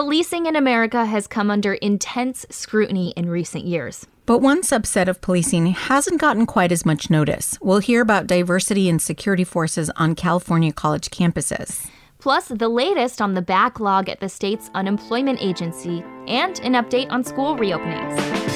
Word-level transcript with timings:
Policing 0.00 0.46
in 0.46 0.56
America 0.56 1.04
has 1.04 1.26
come 1.26 1.50
under 1.50 1.74
intense 1.74 2.46
scrutiny 2.48 3.12
in 3.18 3.28
recent 3.28 3.66
years. 3.66 4.06
But 4.24 4.38
one 4.38 4.62
subset 4.62 5.08
of 5.08 5.20
policing 5.20 5.66
hasn't 5.66 6.22
gotten 6.22 6.46
quite 6.46 6.72
as 6.72 6.86
much 6.86 7.10
notice. 7.10 7.58
We'll 7.60 7.80
hear 7.80 8.00
about 8.00 8.26
diversity 8.26 8.88
and 8.88 9.02
security 9.02 9.44
forces 9.44 9.90
on 9.96 10.14
California 10.14 10.72
college 10.72 11.10
campuses. 11.10 11.90
Plus, 12.18 12.48
the 12.48 12.70
latest 12.70 13.20
on 13.20 13.34
the 13.34 13.42
backlog 13.42 14.08
at 14.08 14.20
the 14.20 14.30
state's 14.30 14.70
unemployment 14.72 15.38
agency 15.42 16.02
and 16.26 16.58
an 16.60 16.72
update 16.72 17.10
on 17.10 17.22
school 17.22 17.54
reopenings. 17.56 18.49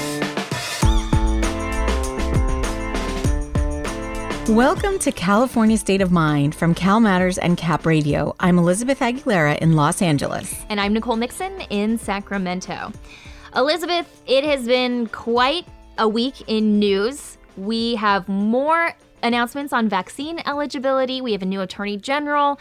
Welcome 4.49 4.99
to 4.99 5.11
California 5.11 5.79
State 5.79 6.03
of 6.03 6.13
Mind 6.13 6.55
from 6.55 6.75
Cal 6.75 7.01
Matters 7.01 7.39
and 7.39 7.57
Cap 7.57 7.87
Radio. 7.87 8.37
I'm 8.39 8.59
Elizabeth 8.59 9.01
Aguilera 9.01 9.57
in 9.59 9.73
Los 9.73 10.03
Angeles. 10.03 10.55
And 10.69 10.79
I'm 10.79 10.93
Nicole 10.93 11.17
Nixon 11.17 11.63
in 11.71 11.97
Sacramento. 11.97 12.93
Elizabeth, 13.57 14.21
it 14.27 14.45
has 14.45 14.67
been 14.67 15.07
quite 15.07 15.67
a 15.97 16.07
week 16.07 16.43
in 16.47 16.79
news. 16.79 17.39
We 17.57 17.95
have 17.95 18.29
more 18.29 18.93
announcements 19.23 19.73
on 19.73 19.89
vaccine 19.89 20.43
eligibility, 20.45 21.23
we 21.23 21.33
have 21.33 21.41
a 21.41 21.47
new 21.47 21.63
attorney 21.63 21.97
general, 21.97 22.61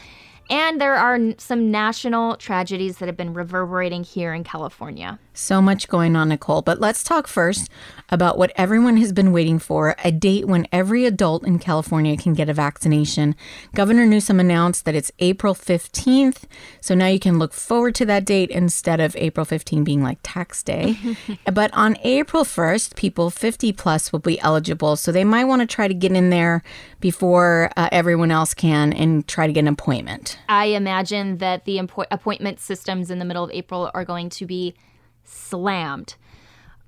and 0.50 0.80
there 0.80 0.96
are 0.96 1.20
some 1.38 1.70
national 1.70 2.38
tragedies 2.38 3.00
that 3.00 3.08
have 3.08 3.18
been 3.18 3.34
reverberating 3.34 4.06
here 4.06 4.34
in 4.34 4.46
California. 4.46 5.20
So 5.34 5.62
much 5.62 5.88
going 5.88 6.16
on, 6.16 6.30
Nicole. 6.30 6.62
But 6.62 6.80
let's 6.80 7.04
talk 7.04 7.28
first 7.28 7.70
about 8.10 8.38
what 8.38 8.52
everyone 8.56 8.98
has 8.98 9.12
been 9.12 9.32
waiting 9.32 9.58
for 9.58 9.96
a 10.04 10.12
date 10.12 10.46
when 10.48 10.68
every 10.72 11.06
adult 11.06 11.46
in 11.46 11.58
California 11.58 12.16
can 12.16 12.34
get 12.34 12.50
a 12.50 12.54
vaccination. 12.54 13.36
Governor 13.74 14.06
Newsom 14.06 14.40
announced 14.40 14.86
that 14.86 14.94
it's 14.94 15.12
April 15.20 15.56
15th. 15.56 16.44
So 16.80 16.94
now 16.94 17.08
you 17.08 17.20
can 17.20 17.40
look 17.40 17.54
forward 17.54 17.96
to 17.96 18.06
that 18.06 18.26
date 18.26 18.52
instead 18.52 19.00
of 19.00 19.16
April 19.16 19.46
15 19.46 19.84
being 19.84 20.04
like 20.04 20.20
tax 20.22 20.62
day. 20.62 20.98
but 21.52 21.74
on 21.74 21.98
April 22.04 22.44
1st, 22.44 22.96
people 22.96 23.32
50 23.32 23.74
plus 23.74 24.12
will 24.12 24.20
be 24.20 24.40
eligible. 24.42 24.96
So 24.96 25.12
they 25.12 25.24
might 25.24 25.46
want 25.46 25.62
to 25.62 25.66
try 25.66 25.88
to 25.88 25.94
get 25.94 26.12
in 26.12 26.30
there 26.30 26.62
before 27.00 27.72
uh, 27.76 27.90
everyone 27.92 28.30
else 28.30 28.54
can 28.54 28.94
and 28.94 29.28
try 29.28 29.48
to 29.48 29.54
get 29.54 29.62
an 29.62 29.68
appointment. 29.70 30.38
I 30.48 30.66
imagine 30.66 31.38
that 31.38 31.66
the 31.66 31.80
appointment 31.80 32.60
systems 32.60 33.10
in 33.10 33.18
the 33.18 33.26
middle 33.26 33.44
of 33.44 33.52
April 33.52 33.90
are 33.94 34.06
going 34.06 34.30
to 34.30 34.46
be 34.46 34.76
slammed. 35.24 36.16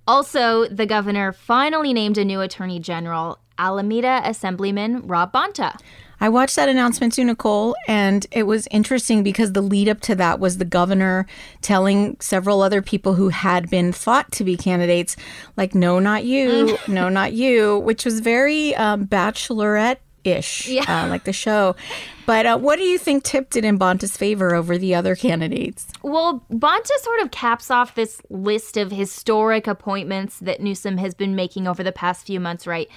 Also, 0.07 0.67
the 0.67 0.85
governor 0.85 1.31
finally 1.31 1.93
named 1.93 2.17
a 2.17 2.25
new 2.25 2.41
attorney 2.41 2.79
general, 2.79 3.39
Alameda 3.57 4.21
Assemblyman 4.23 5.07
Rob 5.07 5.31
Bonta. 5.31 5.77
I 6.19 6.29
watched 6.29 6.55
that 6.55 6.69
announcement 6.69 7.13
too, 7.13 7.25
Nicole, 7.25 7.75
and 7.87 8.25
it 8.31 8.43
was 8.43 8.67
interesting 8.71 9.23
because 9.23 9.51
the 9.51 9.61
lead 9.61 9.89
up 9.89 9.99
to 10.01 10.15
that 10.15 10.39
was 10.39 10.57
the 10.57 10.65
governor 10.65 11.25
telling 11.61 12.17
several 12.19 12.61
other 12.61 12.81
people 12.81 13.15
who 13.15 13.29
had 13.29 13.69
been 13.69 13.91
thought 13.91 14.31
to 14.33 14.43
be 14.43 14.55
candidates, 14.55 15.17
like, 15.57 15.75
no, 15.75 15.99
not 15.99 16.23
you, 16.23 16.77
no, 16.87 17.09
not 17.09 17.33
you, 17.33 17.79
which 17.79 18.05
was 18.05 18.21
very 18.21 18.73
um, 18.75 19.05
bachelorette 19.05 19.97
ish, 20.25 20.67
yeah. 20.67 20.83
uh, 20.87 21.07
like 21.07 21.23
the 21.23 21.33
show. 21.33 21.75
But 22.25 22.45
uh, 22.45 22.57
what 22.57 22.77
do 22.77 22.83
you 22.83 22.97
think 22.97 23.23
tipped 23.23 23.55
it 23.55 23.63
in 23.63 23.77
Bonta's 23.77 24.17
favor 24.17 24.55
over 24.55 24.77
the 24.77 24.95
other 24.95 25.15
candidates? 25.15 25.87
Well, 26.01 26.43
Bonta 26.51 26.97
sort 27.01 27.21
of 27.21 27.31
caps 27.31 27.69
off 27.69 27.95
this 27.95 28.21
list 28.29 28.77
of 28.77 28.91
historic 28.91 29.67
appointments 29.67 30.39
that 30.39 30.61
Newsom 30.61 30.97
has 30.97 31.13
been 31.13 31.35
making 31.35 31.67
over 31.67 31.83
the 31.83 31.91
past 31.91 32.25
few 32.25 32.39
months, 32.39 32.65
right? 32.65 32.89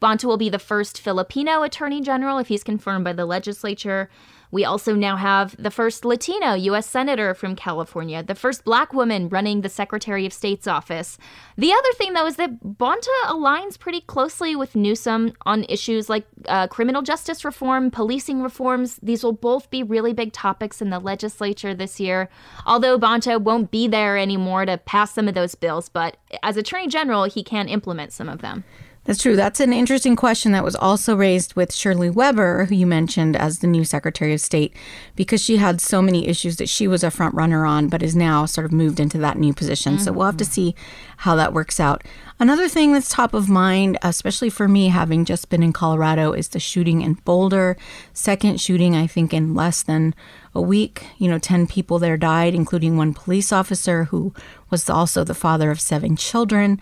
Bonta 0.00 0.24
will 0.24 0.36
be 0.36 0.48
the 0.48 0.58
first 0.58 1.00
Filipino 1.00 1.62
attorney 1.62 2.00
general 2.00 2.38
if 2.38 2.48
he's 2.48 2.62
confirmed 2.62 3.04
by 3.04 3.12
the 3.12 3.26
legislature. 3.26 4.08
We 4.50 4.64
also 4.64 4.94
now 4.94 5.16
have 5.16 5.56
the 5.58 5.70
first 5.70 6.04
Latino 6.04 6.54
U.S. 6.54 6.86
Senator 6.86 7.34
from 7.34 7.56
California, 7.56 8.22
the 8.22 8.34
first 8.34 8.64
black 8.64 8.92
woman 8.92 9.28
running 9.28 9.60
the 9.60 9.68
Secretary 9.68 10.26
of 10.26 10.32
State's 10.32 10.66
office. 10.66 11.18
The 11.56 11.72
other 11.72 11.92
thing, 11.94 12.12
though, 12.12 12.26
is 12.26 12.36
that 12.36 12.62
Bonta 12.62 13.08
aligns 13.26 13.78
pretty 13.78 14.00
closely 14.02 14.56
with 14.56 14.76
Newsom 14.76 15.32
on 15.44 15.64
issues 15.68 16.08
like 16.08 16.26
uh, 16.46 16.68
criminal 16.68 17.02
justice 17.02 17.44
reform, 17.44 17.90
policing 17.90 18.42
reforms. 18.42 18.98
These 19.02 19.24
will 19.24 19.32
both 19.32 19.70
be 19.70 19.82
really 19.82 20.12
big 20.12 20.32
topics 20.32 20.80
in 20.80 20.90
the 20.90 20.98
legislature 20.98 21.74
this 21.74 22.00
year. 22.00 22.28
Although 22.64 22.98
Bonta 22.98 23.40
won't 23.40 23.70
be 23.70 23.88
there 23.88 24.16
anymore 24.16 24.66
to 24.66 24.78
pass 24.78 25.12
some 25.12 25.28
of 25.28 25.34
those 25.34 25.54
bills, 25.54 25.88
but 25.88 26.16
as 26.42 26.56
Attorney 26.56 26.88
General, 26.88 27.24
he 27.24 27.42
can 27.42 27.68
implement 27.68 28.12
some 28.12 28.28
of 28.28 28.40
them. 28.40 28.64
That's 29.06 29.22
true. 29.22 29.36
That's 29.36 29.60
an 29.60 29.72
interesting 29.72 30.16
question 30.16 30.50
that 30.52 30.64
was 30.64 30.74
also 30.74 31.14
raised 31.14 31.54
with 31.54 31.72
Shirley 31.72 32.10
Weber, 32.10 32.64
who 32.64 32.74
you 32.74 32.88
mentioned 32.88 33.36
as 33.36 33.60
the 33.60 33.68
new 33.68 33.84
Secretary 33.84 34.34
of 34.34 34.40
State, 34.40 34.74
because 35.14 35.40
she 35.40 35.58
had 35.58 35.80
so 35.80 36.02
many 36.02 36.26
issues 36.26 36.56
that 36.56 36.68
she 36.68 36.88
was 36.88 37.04
a 37.04 37.10
front 37.10 37.34
runner 37.34 37.64
on, 37.64 37.88
but 37.88 38.02
is 38.02 38.16
now 38.16 38.46
sort 38.46 38.64
of 38.64 38.72
moved 38.72 38.98
into 38.98 39.18
that 39.18 39.38
new 39.38 39.54
position. 39.54 39.94
Mm-hmm. 39.94 40.02
So 40.02 40.12
we'll 40.12 40.26
have 40.26 40.36
to 40.38 40.44
see 40.44 40.74
how 41.18 41.36
that 41.36 41.52
works 41.52 41.78
out. 41.78 42.02
Another 42.40 42.68
thing 42.68 42.92
that's 42.92 43.08
top 43.08 43.32
of 43.32 43.48
mind, 43.48 43.96
especially 44.02 44.50
for 44.50 44.66
me 44.66 44.88
having 44.88 45.24
just 45.24 45.48
been 45.50 45.62
in 45.62 45.72
Colorado, 45.72 46.32
is 46.32 46.48
the 46.48 46.60
shooting 46.60 47.00
in 47.00 47.14
Boulder. 47.14 47.76
Second 48.12 48.60
shooting, 48.60 48.96
I 48.96 49.06
think, 49.06 49.32
in 49.32 49.54
less 49.54 49.84
than 49.84 50.16
a 50.52 50.60
week. 50.60 51.06
You 51.18 51.28
know, 51.28 51.38
10 51.38 51.68
people 51.68 52.00
there 52.00 52.16
died, 52.16 52.54
including 52.54 52.96
one 52.96 53.14
police 53.14 53.52
officer 53.52 54.04
who 54.04 54.34
was 54.68 54.90
also 54.90 55.22
the 55.22 55.32
father 55.32 55.70
of 55.70 55.80
seven 55.80 56.16
children 56.16 56.80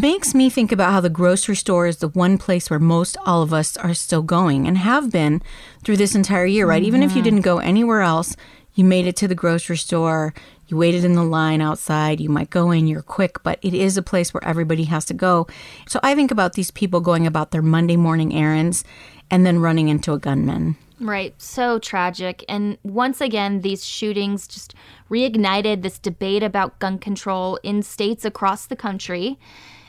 makes 0.00 0.34
me 0.34 0.50
think 0.50 0.72
about 0.72 0.92
how 0.92 1.00
the 1.00 1.10
grocery 1.10 1.56
store 1.56 1.86
is 1.86 1.98
the 1.98 2.08
one 2.08 2.38
place 2.38 2.70
where 2.70 2.78
most 2.78 3.16
all 3.26 3.42
of 3.42 3.52
us 3.52 3.76
are 3.76 3.94
still 3.94 4.22
going 4.22 4.66
and 4.66 4.78
have 4.78 5.10
been 5.10 5.42
through 5.84 5.96
this 5.96 6.14
entire 6.14 6.46
year, 6.46 6.66
right? 6.66 6.82
Mm-hmm. 6.82 6.86
Even 6.86 7.02
if 7.02 7.10
you 7.10 7.16
mm-hmm. 7.16 7.24
didn't 7.24 7.40
go 7.40 7.58
anywhere 7.58 8.02
else, 8.02 8.36
you 8.74 8.84
made 8.84 9.06
it 9.06 9.16
to 9.16 9.28
the 9.28 9.34
grocery 9.34 9.76
store, 9.76 10.34
you 10.68 10.76
waited 10.76 11.04
in 11.04 11.14
the 11.14 11.24
line 11.24 11.60
outside, 11.60 12.20
you 12.20 12.28
might 12.28 12.50
go 12.50 12.70
in, 12.70 12.86
you're 12.86 13.02
quick, 13.02 13.42
but 13.42 13.58
it 13.62 13.72
is 13.72 13.96
a 13.96 14.02
place 14.02 14.34
where 14.34 14.44
everybody 14.44 14.84
has 14.84 15.04
to 15.06 15.14
go. 15.14 15.46
So 15.88 15.98
I 16.02 16.14
think 16.14 16.30
about 16.30 16.54
these 16.54 16.70
people 16.70 17.00
going 17.00 17.26
about 17.26 17.50
their 17.50 17.62
Monday 17.62 17.96
morning 17.96 18.34
errands 18.34 18.84
and 19.30 19.46
then 19.46 19.60
running 19.60 19.88
into 19.88 20.12
a 20.12 20.18
gunman. 20.18 20.76
Right. 20.98 21.34
So 21.40 21.78
tragic. 21.78 22.44
And 22.48 22.78
once 22.82 23.20
again, 23.20 23.60
these 23.60 23.84
shootings 23.84 24.48
just 24.48 24.74
reignited 25.10 25.82
this 25.82 25.98
debate 25.98 26.42
about 26.42 26.78
gun 26.78 26.98
control 26.98 27.58
in 27.62 27.82
states 27.82 28.24
across 28.24 28.66
the 28.66 28.76
country. 28.76 29.38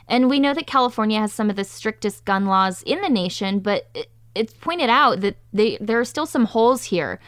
And 0.08 0.30
we 0.30 0.40
know 0.40 0.54
that 0.54 0.66
California 0.66 1.20
has 1.20 1.32
some 1.32 1.50
of 1.50 1.56
the 1.56 1.64
strictest 1.64 2.24
gun 2.24 2.46
laws 2.46 2.82
in 2.82 3.00
the 3.02 3.10
nation, 3.10 3.60
but 3.60 3.86
it's 4.34 4.54
pointed 4.54 4.88
out 4.88 5.20
that 5.20 5.36
they, 5.52 5.76
there 5.80 6.00
are 6.00 6.04
still 6.04 6.26
some 6.26 6.46
holes 6.46 6.84
here. 6.84 7.20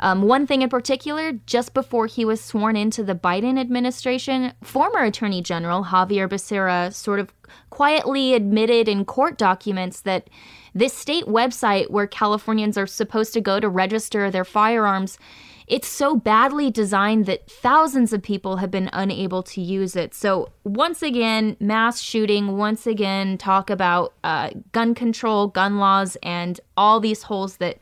Um, 0.00 0.22
one 0.22 0.46
thing 0.46 0.62
in 0.62 0.68
particular, 0.68 1.32
just 1.46 1.74
before 1.74 2.06
he 2.06 2.24
was 2.24 2.40
sworn 2.40 2.76
into 2.76 3.02
the 3.02 3.16
Biden 3.16 3.58
administration, 3.58 4.52
former 4.62 5.02
Attorney 5.02 5.42
General 5.42 5.84
Xavier 5.84 6.28
Becerra 6.28 6.94
sort 6.94 7.18
of 7.18 7.32
quietly 7.70 8.34
admitted 8.34 8.88
in 8.88 9.04
court 9.04 9.36
documents 9.36 10.02
that 10.02 10.30
this 10.72 10.92
state 10.92 11.24
website 11.24 11.90
where 11.90 12.06
Californians 12.06 12.78
are 12.78 12.86
supposed 12.86 13.32
to 13.34 13.40
go 13.40 13.58
to 13.58 13.68
register 13.68 14.30
their 14.30 14.44
firearms 14.44 15.18
it's 15.68 15.88
so 15.88 16.16
badly 16.16 16.70
designed 16.70 17.26
that 17.26 17.50
thousands 17.50 18.12
of 18.12 18.22
people 18.22 18.56
have 18.56 18.70
been 18.70 18.90
unable 18.92 19.42
to 19.44 19.60
use 19.60 19.96
it. 19.96 20.14
So, 20.14 20.50
once 20.64 21.02
again, 21.02 21.56
mass 21.60 22.00
shooting, 22.00 22.56
once 22.56 22.86
again, 22.86 23.38
talk 23.38 23.70
about 23.70 24.14
uh, 24.24 24.50
gun 24.72 24.94
control, 24.94 25.48
gun 25.48 25.78
laws, 25.78 26.16
and 26.22 26.60
all 26.76 27.00
these 27.00 27.24
holes 27.24 27.58
that 27.58 27.78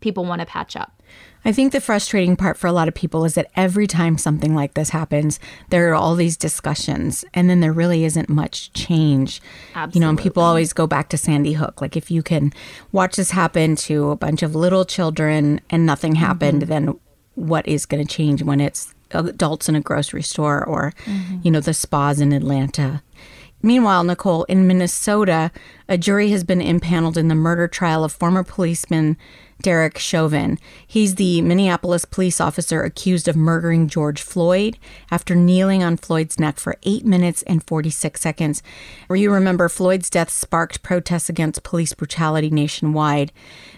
people 0.00 0.24
want 0.24 0.40
to 0.40 0.46
patch 0.46 0.76
up. 0.76 0.92
I 1.44 1.52
think 1.52 1.72
the 1.72 1.80
frustrating 1.80 2.36
part 2.36 2.56
for 2.56 2.66
a 2.66 2.72
lot 2.72 2.88
of 2.88 2.94
people 2.94 3.24
is 3.24 3.34
that 3.34 3.50
every 3.54 3.86
time 3.86 4.18
something 4.18 4.54
like 4.54 4.74
this 4.74 4.90
happens, 4.90 5.38
there 5.70 5.90
are 5.90 5.94
all 5.94 6.14
these 6.14 6.36
discussions, 6.36 7.24
and 7.32 7.48
then 7.48 7.60
there 7.60 7.72
really 7.72 8.04
isn't 8.04 8.28
much 8.28 8.72
change. 8.72 9.40
Absolutely. 9.74 9.98
You 9.98 10.00
know, 10.00 10.08
and 10.10 10.18
people 10.18 10.42
always 10.42 10.72
go 10.72 10.86
back 10.86 11.08
to 11.10 11.16
Sandy 11.16 11.52
Hook. 11.52 11.80
Like, 11.80 11.96
if 11.96 12.10
you 12.10 12.22
can 12.22 12.52
watch 12.92 13.16
this 13.16 13.30
happen 13.30 13.76
to 13.76 14.10
a 14.10 14.16
bunch 14.16 14.42
of 14.42 14.54
little 14.54 14.84
children 14.84 15.60
and 15.70 15.86
nothing 15.86 16.16
happened, 16.16 16.62
mm-hmm. 16.62 16.70
then 16.70 17.00
what 17.38 17.66
is 17.66 17.86
going 17.86 18.04
to 18.04 18.14
change 18.14 18.42
when 18.42 18.60
it's 18.60 18.94
adults 19.10 19.68
in 19.68 19.76
a 19.76 19.80
grocery 19.80 20.22
store 20.22 20.64
or, 20.64 20.92
mm-hmm. 21.04 21.38
you 21.42 21.50
know, 21.50 21.60
the 21.60 21.74
spas 21.74 22.20
in 22.20 22.32
Atlanta. 22.32 23.02
Meanwhile, 23.62 24.04
Nicole, 24.04 24.44
in 24.44 24.66
Minnesota, 24.66 25.50
a 25.88 25.98
jury 25.98 26.30
has 26.30 26.44
been 26.44 26.60
impaneled 26.60 27.16
in 27.16 27.28
the 27.28 27.34
murder 27.34 27.66
trial 27.66 28.04
of 28.04 28.12
former 28.12 28.44
policeman 28.44 29.16
Derek 29.60 29.98
Chauvin. 29.98 30.58
He's 30.86 31.16
the 31.16 31.42
Minneapolis 31.42 32.04
police 32.04 32.40
officer 32.40 32.82
accused 32.82 33.26
of 33.26 33.34
murdering 33.34 33.88
George 33.88 34.22
Floyd 34.22 34.78
after 35.10 35.34
kneeling 35.34 35.82
on 35.82 35.96
Floyd's 35.96 36.38
neck 36.38 36.58
for 36.58 36.76
8 36.84 37.04
minutes 37.04 37.42
and 37.42 37.66
46 37.66 38.20
seconds. 38.20 38.62
You 39.10 39.32
remember 39.32 39.68
Floyd's 39.68 40.10
death 40.10 40.30
sparked 40.30 40.82
protests 40.82 41.28
against 41.28 41.64
police 41.64 41.92
brutality 41.92 42.50
nationwide. 42.50 43.32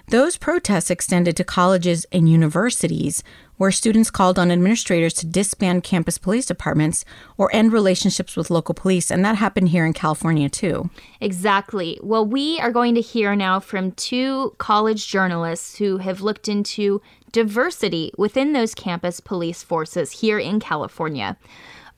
Those 0.08 0.36
protests 0.36 0.90
extended 0.90 1.36
to 1.36 1.44
colleges 1.44 2.04
and 2.12 2.28
universities 2.28 3.22
where 3.60 3.70
students 3.70 4.10
called 4.10 4.38
on 4.38 4.50
administrators 4.50 5.12
to 5.12 5.26
disband 5.26 5.84
campus 5.84 6.16
police 6.16 6.46
departments 6.46 7.04
or 7.36 7.54
end 7.54 7.70
relationships 7.74 8.34
with 8.34 8.48
local 8.48 8.74
police. 8.74 9.10
And 9.10 9.22
that 9.22 9.36
happened 9.36 9.68
here 9.68 9.84
in 9.84 9.92
California, 9.92 10.48
too. 10.48 10.88
Exactly. 11.20 11.99
Well, 12.02 12.24
we 12.24 12.58
are 12.60 12.72
going 12.72 12.94
to 12.94 13.00
hear 13.00 13.36
now 13.36 13.60
from 13.60 13.92
two 13.92 14.54
college 14.58 15.08
journalists 15.08 15.76
who 15.76 15.98
have 15.98 16.22
looked 16.22 16.48
into 16.48 17.02
diversity 17.30 18.10
within 18.16 18.52
those 18.52 18.74
campus 18.74 19.20
police 19.20 19.62
forces 19.62 20.10
here 20.10 20.38
in 20.38 20.60
California. 20.60 21.36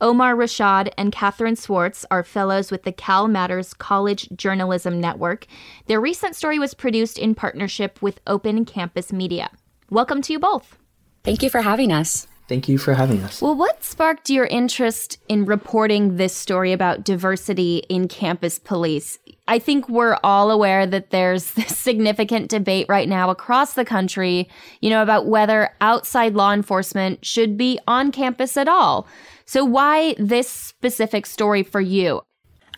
Omar 0.01 0.35
Rashad 0.35 0.93
and 0.99 1.13
Catherine 1.13 1.55
Swartz 1.55 2.05
are 2.11 2.25
fellows 2.25 2.73
with 2.73 2.83
the 2.83 2.91
Cal 2.91 3.29
Matters 3.29 3.73
College 3.75 4.29
Journalism 4.35 5.01
Network. 5.01 5.47
Their 5.87 6.01
recent 6.01 6.35
story 6.35 6.59
was 6.59 6.75
produced 6.75 7.19
in 7.19 7.37
partnership 7.37 8.03
with 8.03 8.21
Open 8.27 8.65
Campus 8.65 9.13
Media. 9.13 9.51
Welcome 9.91 10.21
to 10.23 10.33
you 10.33 10.41
both. 10.41 10.77
Thank 11.23 11.45
you 11.45 11.51
for 11.51 11.63
having 11.63 11.93
us. 11.93 12.27
Thank 12.49 12.69
you 12.69 12.77
for 12.77 12.95
having 12.95 13.23
us. 13.23 13.41
Well, 13.41 13.55
what 13.55 13.85
sparked 13.85 14.29
your 14.29 14.47
interest 14.47 15.19
in 15.29 15.45
reporting 15.45 16.17
this 16.17 16.35
story 16.35 16.73
about 16.73 17.05
diversity 17.05 17.85
in 17.89 18.09
campus 18.09 18.59
police? 18.59 19.19
I 19.53 19.59
think 19.59 19.87
we're 19.87 20.17
all 20.25 20.51
aware 20.51 20.87
that 20.87 21.11
there's 21.11 21.45
significant 21.67 22.49
debate 22.49 22.87
right 22.89 23.07
now 23.07 23.29
across 23.29 23.75
the 23.75 23.85
country, 23.85 24.49
you 24.81 24.89
know, 24.89 25.03
about 25.03 25.27
whether 25.27 25.75
outside 25.83 26.33
law 26.33 26.55
enforcement 26.55 27.23
should 27.23 27.59
be 27.59 27.79
on 27.87 28.13
campus 28.13 28.57
at 28.57 28.67
all. 28.67 29.07
So, 29.45 29.63
why 29.63 30.15
this 30.19 30.49
specific 30.49 31.27
story 31.27 31.63
for 31.63 31.83
you? 31.83 32.23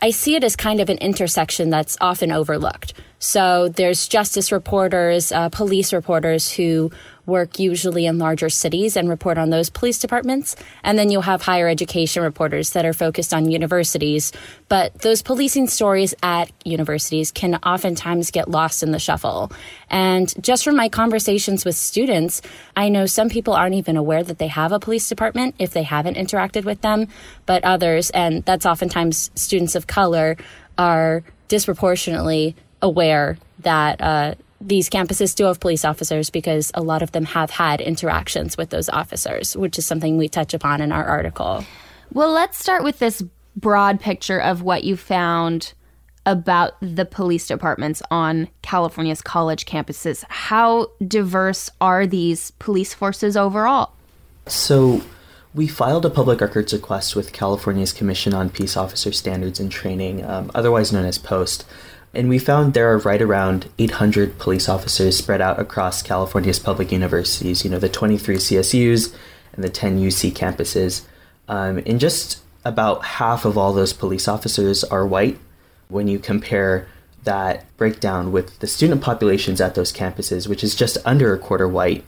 I 0.02 0.10
see 0.10 0.34
it 0.34 0.42
as 0.42 0.56
kind 0.56 0.80
of 0.80 0.88
an 0.88 0.98
intersection 0.98 1.70
that's 1.70 1.96
often 2.00 2.32
overlooked. 2.32 2.94
So 3.24 3.70
there's 3.70 4.06
justice 4.06 4.52
reporters, 4.52 5.32
uh, 5.32 5.48
police 5.48 5.94
reporters 5.94 6.52
who 6.52 6.90
work 7.24 7.58
usually 7.58 8.04
in 8.04 8.18
larger 8.18 8.50
cities 8.50 8.98
and 8.98 9.08
report 9.08 9.38
on 9.38 9.48
those 9.48 9.70
police 9.70 9.98
departments. 9.98 10.56
And 10.82 10.98
then 10.98 11.10
you'll 11.10 11.22
have 11.22 11.40
higher 11.40 11.66
education 11.66 12.22
reporters 12.22 12.74
that 12.74 12.84
are 12.84 12.92
focused 12.92 13.32
on 13.32 13.50
universities. 13.50 14.30
But 14.68 14.98
those 14.98 15.22
policing 15.22 15.68
stories 15.68 16.14
at 16.22 16.52
universities 16.66 17.32
can 17.32 17.54
oftentimes 17.54 18.30
get 18.30 18.50
lost 18.50 18.82
in 18.82 18.90
the 18.90 18.98
shuffle. 18.98 19.50
And 19.88 20.30
just 20.44 20.62
from 20.62 20.76
my 20.76 20.90
conversations 20.90 21.64
with 21.64 21.76
students, 21.76 22.42
I 22.76 22.90
know 22.90 23.06
some 23.06 23.30
people 23.30 23.54
aren't 23.54 23.74
even 23.74 23.96
aware 23.96 24.22
that 24.22 24.36
they 24.36 24.48
have 24.48 24.70
a 24.70 24.78
police 24.78 25.08
department 25.08 25.54
if 25.58 25.70
they 25.70 25.82
haven't 25.82 26.18
interacted 26.18 26.66
with 26.66 26.82
them, 26.82 27.08
but 27.46 27.64
others, 27.64 28.10
and 28.10 28.44
that's 28.44 28.66
oftentimes 28.66 29.30
students 29.34 29.74
of 29.74 29.86
color, 29.86 30.36
are 30.76 31.22
disproportionately 31.48 32.56
aware 32.84 33.38
that 33.60 34.00
uh, 34.00 34.34
these 34.60 34.88
campuses 34.88 35.34
do 35.34 35.44
have 35.44 35.58
police 35.58 35.84
officers 35.84 36.30
because 36.30 36.70
a 36.74 36.82
lot 36.82 37.02
of 37.02 37.12
them 37.12 37.24
have 37.24 37.50
had 37.50 37.80
interactions 37.80 38.56
with 38.56 38.70
those 38.70 38.88
officers, 38.88 39.56
which 39.56 39.78
is 39.78 39.86
something 39.86 40.16
we 40.16 40.28
touch 40.28 40.54
upon 40.54 40.80
in 40.80 40.92
our 40.92 41.04
article. 41.04 41.64
Well, 42.12 42.30
let's 42.30 42.58
start 42.58 42.84
with 42.84 42.98
this 42.98 43.22
broad 43.56 44.00
picture 44.00 44.40
of 44.40 44.62
what 44.62 44.84
you 44.84 44.96
found 44.96 45.72
about 46.26 46.72
the 46.80 47.04
police 47.04 47.46
departments 47.46 48.02
on 48.10 48.48
California's 48.62 49.20
college 49.20 49.66
campuses. 49.66 50.24
How 50.28 50.88
diverse 51.06 51.70
are 51.80 52.06
these 52.06 52.52
police 52.52 52.94
forces 52.94 53.36
overall? 53.36 53.92
So, 54.46 55.02
we 55.54 55.68
filed 55.68 56.04
a 56.04 56.10
public 56.10 56.40
records 56.40 56.72
request 56.72 57.14
with 57.14 57.32
California's 57.32 57.92
Commission 57.92 58.34
on 58.34 58.50
Peace 58.50 58.76
Officer 58.76 59.12
Standards 59.12 59.60
and 59.60 59.70
Training, 59.70 60.24
um, 60.24 60.50
otherwise 60.54 60.92
known 60.92 61.04
as 61.04 61.16
POST, 61.16 61.64
and 62.14 62.28
we 62.28 62.38
found 62.38 62.74
there 62.74 62.92
are 62.92 62.98
right 62.98 63.20
around 63.20 63.68
800 63.78 64.38
police 64.38 64.68
officers 64.68 65.16
spread 65.16 65.40
out 65.40 65.58
across 65.58 66.02
California's 66.02 66.58
public 66.58 66.92
universities, 66.92 67.64
you 67.64 67.70
know, 67.70 67.78
the 67.78 67.88
23 67.88 68.36
CSUs 68.36 69.14
and 69.52 69.64
the 69.64 69.68
10 69.68 70.00
UC 70.00 70.32
campuses. 70.32 71.04
Um, 71.48 71.78
and 71.86 72.00
just 72.00 72.40
about 72.64 73.04
half 73.04 73.44
of 73.44 73.58
all 73.58 73.72
those 73.72 73.92
police 73.92 74.28
officers 74.28 74.84
are 74.84 75.06
white. 75.06 75.38
When 75.88 76.08
you 76.08 76.18
compare 76.18 76.88
that 77.24 77.64
breakdown 77.76 78.32
with 78.32 78.58
the 78.60 78.66
student 78.66 79.02
populations 79.02 79.60
at 79.60 79.74
those 79.74 79.92
campuses, 79.92 80.48
which 80.48 80.64
is 80.64 80.74
just 80.74 80.98
under 81.04 81.34
a 81.34 81.38
quarter 81.38 81.68
white, 81.68 82.04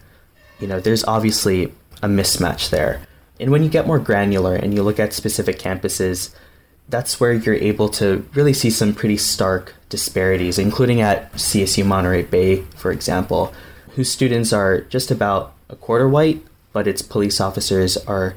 you 0.59 0.67
know, 0.67 0.81
there's 0.81 1.05
obviously 1.05 1.73
a 2.03 2.09
mismatch 2.09 2.71
there. 2.71 3.07
And 3.39 3.51
when 3.51 3.63
you 3.63 3.69
get 3.69 3.87
more 3.87 3.99
granular 3.99 4.55
and 4.55 4.73
you 4.73 4.83
look 4.83 4.99
at 4.99 5.13
specific 5.13 5.59
campuses, 5.59 6.35
that's 6.89 7.19
where 7.19 7.33
you're 7.33 7.55
able 7.55 7.89
to 7.89 8.29
really 8.35 8.53
see 8.53 8.71
some 8.71 8.95
pretty 8.95 9.17
stark 9.17 9.75
disparities, 9.89 10.59
including 10.59 11.01
at 11.01 11.33
CSU 11.33 11.85
Monterey 11.85 12.23
Bay, 12.23 12.63
for 12.77 12.93
example, 12.93 13.53
whose 13.95 14.11
students 14.11 14.53
are 14.53 14.83
just 14.83 15.11
about 15.11 15.55
a 15.69 15.77
quarter 15.77 16.09
white, 16.09 16.45
but 16.73 16.87
its 16.87 17.03
police 17.03 17.41
officers 17.41 17.97
are 17.97 18.37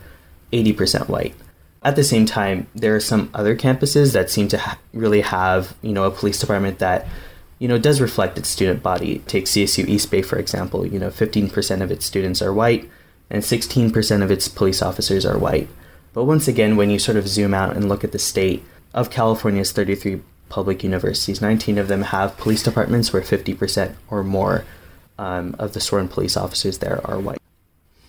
80% 0.52 1.10
white. 1.10 1.36
At 1.84 1.96
the 1.96 2.04
same 2.04 2.26
time, 2.26 2.68
there 2.76 2.96
are 2.96 3.00
some 3.00 3.30
other 3.34 3.56
campuses 3.56 4.14
that 4.14 4.30
seem 4.30 4.48
to 4.50 4.58
ha- 4.58 4.80
really 4.94 5.22
have, 5.22 5.76
you 5.82 5.94
know, 5.94 6.04
a 6.04 6.12
police 6.12 6.40
department 6.40 6.80
that, 6.80 7.08
you 7.60 7.68
know, 7.68 7.78
does 7.78 8.02
reflect 8.02 8.38
its 8.38 8.50
student 8.50 8.84
body. 8.84 9.20
Take 9.28 9.46
CSU 9.46 9.88
East 9.88 10.12
Bay, 10.12 10.22
for 10.22 10.38
example. 10.38 10.86
You 10.86 11.00
know, 11.00 11.10
15% 11.10 11.82
of 11.82 11.92
its 11.92 12.06
students 12.06 12.42
are 12.42 12.54
white, 12.54 12.90
and 13.30 13.44
16% 13.44 14.24
of 14.24 14.32
its 14.32 14.48
police 14.48 14.82
officers 14.82 15.26
are 15.26 15.38
white. 15.38 15.70
But 16.14 16.26
once 16.26 16.48
again, 16.48 16.76
when 16.76 16.90
you 16.90 17.00
sort 17.00 17.18
of 17.18 17.28
zoom 17.28 17.54
out 17.54 17.76
and 17.76 17.88
look 17.88 18.04
at 18.04 18.12
the 18.12 18.20
state 18.20 18.64
of 18.94 19.10
California's 19.10 19.72
33 19.72 20.22
public 20.50 20.84
universities, 20.84 21.42
19 21.42 21.78
of 21.78 21.88
them 21.88 22.02
have 22.02 22.38
police 22.38 22.64
departments 22.64 23.14
where 23.14 23.22
50% 23.22 23.96
or 24.10 24.24
more 24.24 24.66
um, 25.18 25.56
of 25.60 25.74
the 25.74 25.80
sworn 25.80 26.08
police 26.08 26.36
officers 26.36 26.80
there 26.80 27.02
are 27.06 27.20
white. 27.20 27.40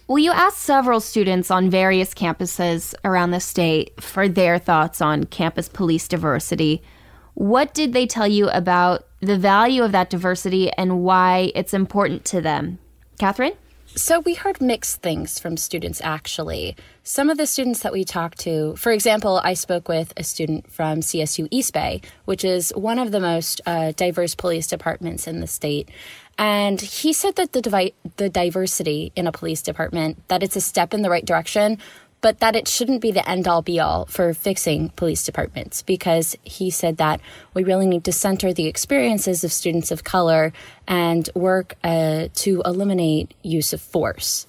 Well, 0.07 0.19
you 0.19 0.33
asked 0.33 0.59
several 0.59 0.99
students 1.01 1.53
on 1.53 1.71
various 1.71 2.15
campuses 2.15 2.95
around 3.05 3.31
the 3.31 3.39
state 3.41 4.03
for 4.03 4.29
their 4.29 4.59
thoughts 4.59 5.01
on 5.01 5.25
campus 5.25 5.69
police 5.69 6.09
diversity. 6.09 6.83
What 7.35 7.75
did 7.75 7.93
they 7.93 8.07
tell 8.07 8.27
you 8.27 8.49
about 8.51 9.07
the 9.21 9.39
value 9.39 9.85
of 9.85 9.93
that 9.93 10.11
diversity 10.11 10.69
and 10.73 11.05
why 11.05 11.53
it's 11.55 11.73
important 11.73 12.25
to 12.27 12.41
them? 12.41 12.81
Catherine? 13.19 13.53
So 13.97 14.21
we 14.21 14.35
heard 14.35 14.61
mixed 14.61 15.03
things 15.03 15.41
from 15.41 15.57
students 15.57 16.01
actually. 16.03 16.77
Some 17.03 17.29
of 17.29 17.39
the 17.39 17.47
students 17.47 17.81
that 17.81 17.93
we 17.93 18.05
talked 18.05 18.39
to, 18.41 18.77
for 18.77 18.93
example, 18.93 19.41
I 19.43 19.55
spoke 19.55 19.89
with 19.89 20.13
a 20.17 20.23
student 20.23 20.71
from 20.71 21.01
CSU 21.01 21.49
East 21.51 21.73
Bay, 21.73 22.01
which 22.25 22.45
is 22.45 22.73
one 22.77 23.01
of 23.01 23.11
the 23.11 23.19
most 23.19 23.61
uh, 23.67 23.93
diverse 23.97 24.37
police 24.37 24.69
departments 24.69 25.27
in 25.27 25.41
the 25.41 25.49
state. 25.49 25.91
And 26.39 26.81
he 26.81 27.13
said 27.13 27.35
that 27.37 27.53
the, 27.53 27.61
divi- 27.61 27.95
the 28.17 28.29
diversity 28.29 29.13
in 29.17 29.27
a 29.27 29.33
police 29.33 29.61
department, 29.61 30.27
that 30.29 30.45
it's 30.45 30.57
a 30.57 30.61
step 30.61 30.95
in 30.95 31.03
the 31.03 31.11
right 31.11 31.25
direction, 31.25 31.79
but 32.21 32.41
that 32.41 32.57
it 32.57 32.69
shouldn't 32.69 33.01
be 33.01 33.11
the 33.11 33.29
end 33.29 33.49
all 33.49 33.63
be 33.63 33.81
all 33.81 34.07
for 34.07 34.35
fixing 34.35 34.91
police 34.91 35.25
departments 35.25 35.83
because 35.83 36.37
he 36.43 36.71
said 36.71 36.99
that 36.99 37.21
we 37.55 37.65
really 37.65 37.87
need 37.87 38.05
to 38.05 38.13
center 38.13 38.53
the 38.53 38.67
experiences 38.67 39.43
of 39.45 39.53
students 39.53 39.91
of 39.91 40.05
color 40.05 40.53
and 40.87 41.31
work 41.35 41.77
uh, 41.83 42.29
to 42.35 42.63
eliminate 42.65 43.35
use 43.43 43.73
of 43.73 43.81
force 43.81 44.47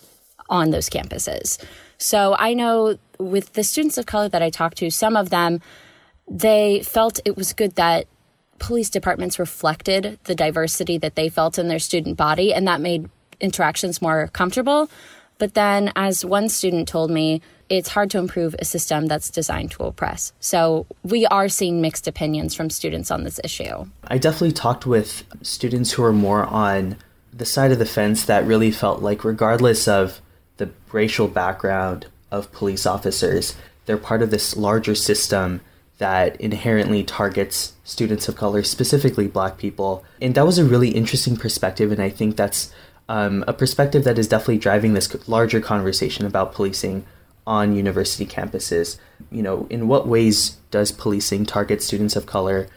on 0.50 0.72
those 0.72 0.90
campuses. 0.90 1.64
So 1.98 2.36
I 2.38 2.54
know 2.54 2.98
with 3.20 3.54
the 3.54 3.64
students 3.64 3.98
of 3.98 4.06
color 4.06 4.28
that 4.28 4.42
I 4.42 4.50
talked 4.50 4.78
to, 4.80 4.90
some 4.90 5.16
of 5.16 5.30
them, 5.30 5.62
they 6.30 6.82
felt 6.82 7.20
it 7.26 7.38
was 7.38 7.54
good 7.54 7.76
that 7.76 8.08
police 8.60 8.90
departments 8.90 9.40
reflected 9.40 10.20
the 10.26 10.36
diversity 10.36 10.98
that 10.98 11.16
they 11.16 11.30
felt 11.30 11.58
in 11.58 11.68
their 11.68 11.80
student 11.80 12.18
body, 12.18 12.54
and 12.54 12.68
that 12.68 12.82
made 12.82 13.10
interactions 13.40 14.02
more 14.02 14.28
comfortable. 14.28 14.90
But 15.42 15.56
then, 15.56 15.92
as 15.96 16.24
one 16.24 16.50
student 16.50 16.88
told 16.88 17.10
me, 17.10 17.42
it's 17.68 17.90
hard 17.90 18.12
to 18.12 18.20
improve 18.20 18.56
a 18.60 18.64
system 18.64 19.08
that's 19.08 19.32
designed 19.32 19.72
to 19.72 19.86
oppress. 19.86 20.34
So 20.40 20.86
we 21.02 21.26
are 21.26 21.50
seeing 21.50 21.82
mixed 21.82 22.08
opinions 22.08 22.54
from 22.54 22.70
students 22.70 23.10
on 23.10 23.24
this 23.24 23.40
issue. 23.44 23.88
I 24.04 24.20
definitely 24.20 24.52
talked 24.52 24.86
with 24.86 25.24
students 25.42 25.94
who 25.94 26.04
are 26.04 26.14
more 26.14 26.46
on 26.46 26.98
the 27.34 27.46
side 27.46 27.72
of 27.72 27.80
the 27.80 27.88
fence 27.88 28.24
that 28.26 28.46
really 28.46 28.70
felt 28.70 29.02
like, 29.02 29.24
regardless 29.24 29.88
of 29.88 30.22
the 30.58 30.70
racial 30.92 31.28
background 31.28 32.06
of 32.30 32.52
police 32.52 32.86
officers, 32.86 33.56
they're 33.88 33.98
part 33.98 34.22
of 34.22 34.30
this 34.30 34.56
larger 34.56 34.94
system 34.94 35.62
that 35.98 36.40
inherently 36.40 37.04
targets 37.04 37.74
students 37.84 38.28
of 38.28 38.36
color, 38.36 38.62
specifically 38.62 39.28
black 39.28 39.58
people. 39.58 40.04
And 40.22 40.36
that 40.36 40.46
was 40.46 40.60
a 40.60 40.66
really 40.66 40.90
interesting 40.90 41.36
perspective, 41.36 41.92
and 41.92 42.02
I 42.02 42.10
think 42.10 42.36
that's 42.36 42.72
um, 43.12 43.44
a 43.46 43.52
perspective 43.52 44.06
that 44.06 44.18
is 44.18 44.30
definitely 44.30 44.58
driving 44.58 44.94
this 44.94 45.28
larger 45.28 45.60
conversation 45.60 46.26
about 46.26 46.54
policing 46.54 47.06
on 47.46 47.76
university 47.76 48.26
campuses. 48.26 48.98
You 49.30 49.44
know, 49.44 49.68
in 49.70 49.90
what 49.90 50.08
ways 50.08 50.52
does 50.72 50.94
policing 50.94 51.46
target 51.46 51.84
students 51.84 52.16
of 52.16 52.26
color? 52.26 52.70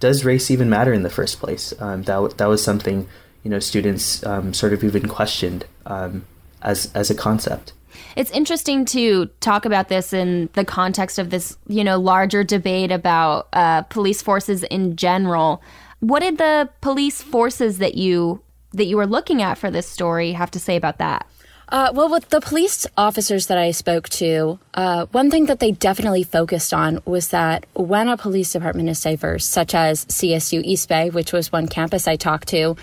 Does 0.00 0.24
race 0.24 0.50
even 0.50 0.70
matter 0.70 0.94
in 0.94 1.02
the 1.02 1.10
first 1.10 1.40
place? 1.40 1.74
Um, 1.78 2.04
that 2.04 2.38
that 2.38 2.46
was 2.46 2.64
something 2.64 3.06
you 3.42 3.50
know 3.50 3.58
students 3.58 4.24
um, 4.24 4.54
sort 4.54 4.72
of 4.72 4.82
even 4.82 5.08
questioned 5.08 5.66
um, 5.84 6.24
as 6.62 6.90
as 6.94 7.10
a 7.10 7.14
concept. 7.14 7.74
It's 8.16 8.30
interesting 8.30 8.86
to 8.86 9.26
talk 9.40 9.66
about 9.66 9.90
this 9.90 10.14
in 10.14 10.48
the 10.54 10.64
context 10.64 11.18
of 11.18 11.28
this, 11.28 11.58
you 11.68 11.84
know, 11.84 11.98
larger 11.98 12.42
debate 12.42 12.90
about 12.90 13.48
uh, 13.52 13.82
police 13.82 14.22
forces 14.22 14.62
in 14.64 14.96
general. 14.96 15.62
What 16.00 16.20
did 16.20 16.38
the 16.38 16.70
police 16.80 17.20
forces 17.20 17.76
that 17.78 17.96
you 17.96 18.40
that 18.74 18.84
you 18.84 18.96
were 18.96 19.06
looking 19.06 19.42
at 19.42 19.58
for 19.58 19.70
this 19.70 19.88
story 19.88 20.32
have 20.32 20.50
to 20.52 20.58
say 20.58 20.76
about 20.76 20.98
that? 20.98 21.26
Uh, 21.68 21.90
well, 21.94 22.10
with 22.10 22.28
the 22.28 22.40
police 22.40 22.86
officers 22.98 23.46
that 23.46 23.56
I 23.56 23.70
spoke 23.70 24.10
to, 24.10 24.58
uh, 24.74 25.06
one 25.06 25.30
thing 25.30 25.46
that 25.46 25.58
they 25.58 25.70
definitely 25.70 26.22
focused 26.22 26.74
on 26.74 27.00
was 27.06 27.28
that 27.28 27.64
when 27.72 28.08
a 28.08 28.18
police 28.18 28.52
department 28.52 28.90
is 28.90 29.00
diverse, 29.00 29.46
such 29.46 29.74
as 29.74 30.04
CSU 30.04 30.60
East 30.64 30.90
Bay, 30.90 31.08
which 31.08 31.32
was 31.32 31.50
one 31.50 31.66
campus 31.66 32.06
I 32.06 32.16
talked 32.16 32.48
to, 32.48 32.76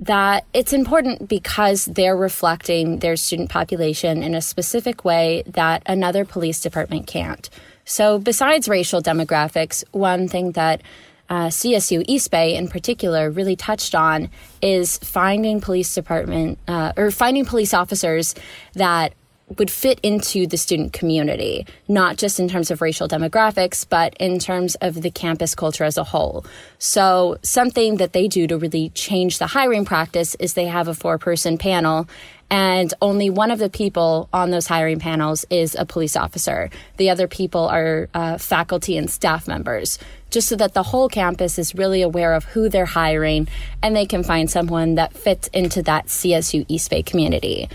that 0.00 0.46
it's 0.54 0.72
important 0.72 1.28
because 1.28 1.84
they're 1.84 2.16
reflecting 2.16 3.00
their 3.00 3.16
student 3.16 3.50
population 3.50 4.22
in 4.22 4.34
a 4.34 4.40
specific 4.40 5.04
way 5.04 5.42
that 5.46 5.82
another 5.84 6.24
police 6.24 6.62
department 6.62 7.06
can't. 7.06 7.50
So, 7.84 8.18
besides 8.18 8.68
racial 8.68 9.02
demographics, 9.02 9.84
one 9.92 10.28
thing 10.28 10.52
that 10.52 10.80
uh, 11.30 11.46
CSU 11.46 12.04
East 12.08 12.30
Bay 12.30 12.56
in 12.56 12.68
particular 12.68 13.30
really 13.30 13.56
touched 13.56 13.94
on 13.94 14.28
is 14.60 14.98
finding 14.98 15.60
police 15.60 15.94
department 15.94 16.58
uh, 16.68 16.92
or 16.96 17.10
finding 17.10 17.44
police 17.44 17.72
officers 17.72 18.34
that 18.74 19.14
would 19.58 19.70
fit 19.70 19.98
into 20.02 20.46
the 20.46 20.56
student 20.56 20.92
community, 20.92 21.66
not 21.88 22.16
just 22.16 22.38
in 22.38 22.48
terms 22.48 22.70
of 22.70 22.80
racial 22.80 23.08
demographics, 23.08 23.84
but 23.88 24.14
in 24.20 24.38
terms 24.38 24.76
of 24.76 25.02
the 25.02 25.10
campus 25.10 25.54
culture 25.54 25.84
as 25.84 25.98
a 25.98 26.04
whole. 26.04 26.44
So, 26.78 27.36
something 27.42 27.96
that 27.96 28.12
they 28.12 28.28
do 28.28 28.46
to 28.46 28.56
really 28.56 28.90
change 28.90 29.38
the 29.38 29.48
hiring 29.48 29.84
practice 29.84 30.36
is 30.36 30.54
they 30.54 30.66
have 30.66 30.88
a 30.88 30.94
four 30.94 31.18
person 31.18 31.58
panel 31.58 32.08
and 32.50 32.92
only 33.00 33.30
one 33.30 33.52
of 33.52 33.60
the 33.60 33.70
people 33.70 34.28
on 34.32 34.50
those 34.50 34.66
hiring 34.66 34.98
panels 34.98 35.44
is 35.50 35.76
a 35.78 35.86
police 35.86 36.16
officer. 36.16 36.68
The 36.96 37.10
other 37.10 37.28
people 37.28 37.68
are 37.68 38.08
uh, 38.12 38.38
faculty 38.38 38.96
and 38.96 39.08
staff 39.08 39.46
members, 39.46 40.00
just 40.30 40.48
so 40.48 40.56
that 40.56 40.74
the 40.74 40.82
whole 40.82 41.08
campus 41.08 41.58
is 41.58 41.74
really 41.74 42.02
aware 42.02 42.34
of 42.34 42.44
who 42.44 42.68
they're 42.68 42.86
hiring 42.86 43.48
and 43.82 43.94
they 43.94 44.06
can 44.06 44.22
find 44.22 44.50
someone 44.50 44.94
that 44.94 45.12
fits 45.12 45.48
into 45.48 45.82
that 45.82 46.06
CSU 46.06 46.64
East 46.68 46.90
Bay 46.90 47.02
community. 47.02 47.68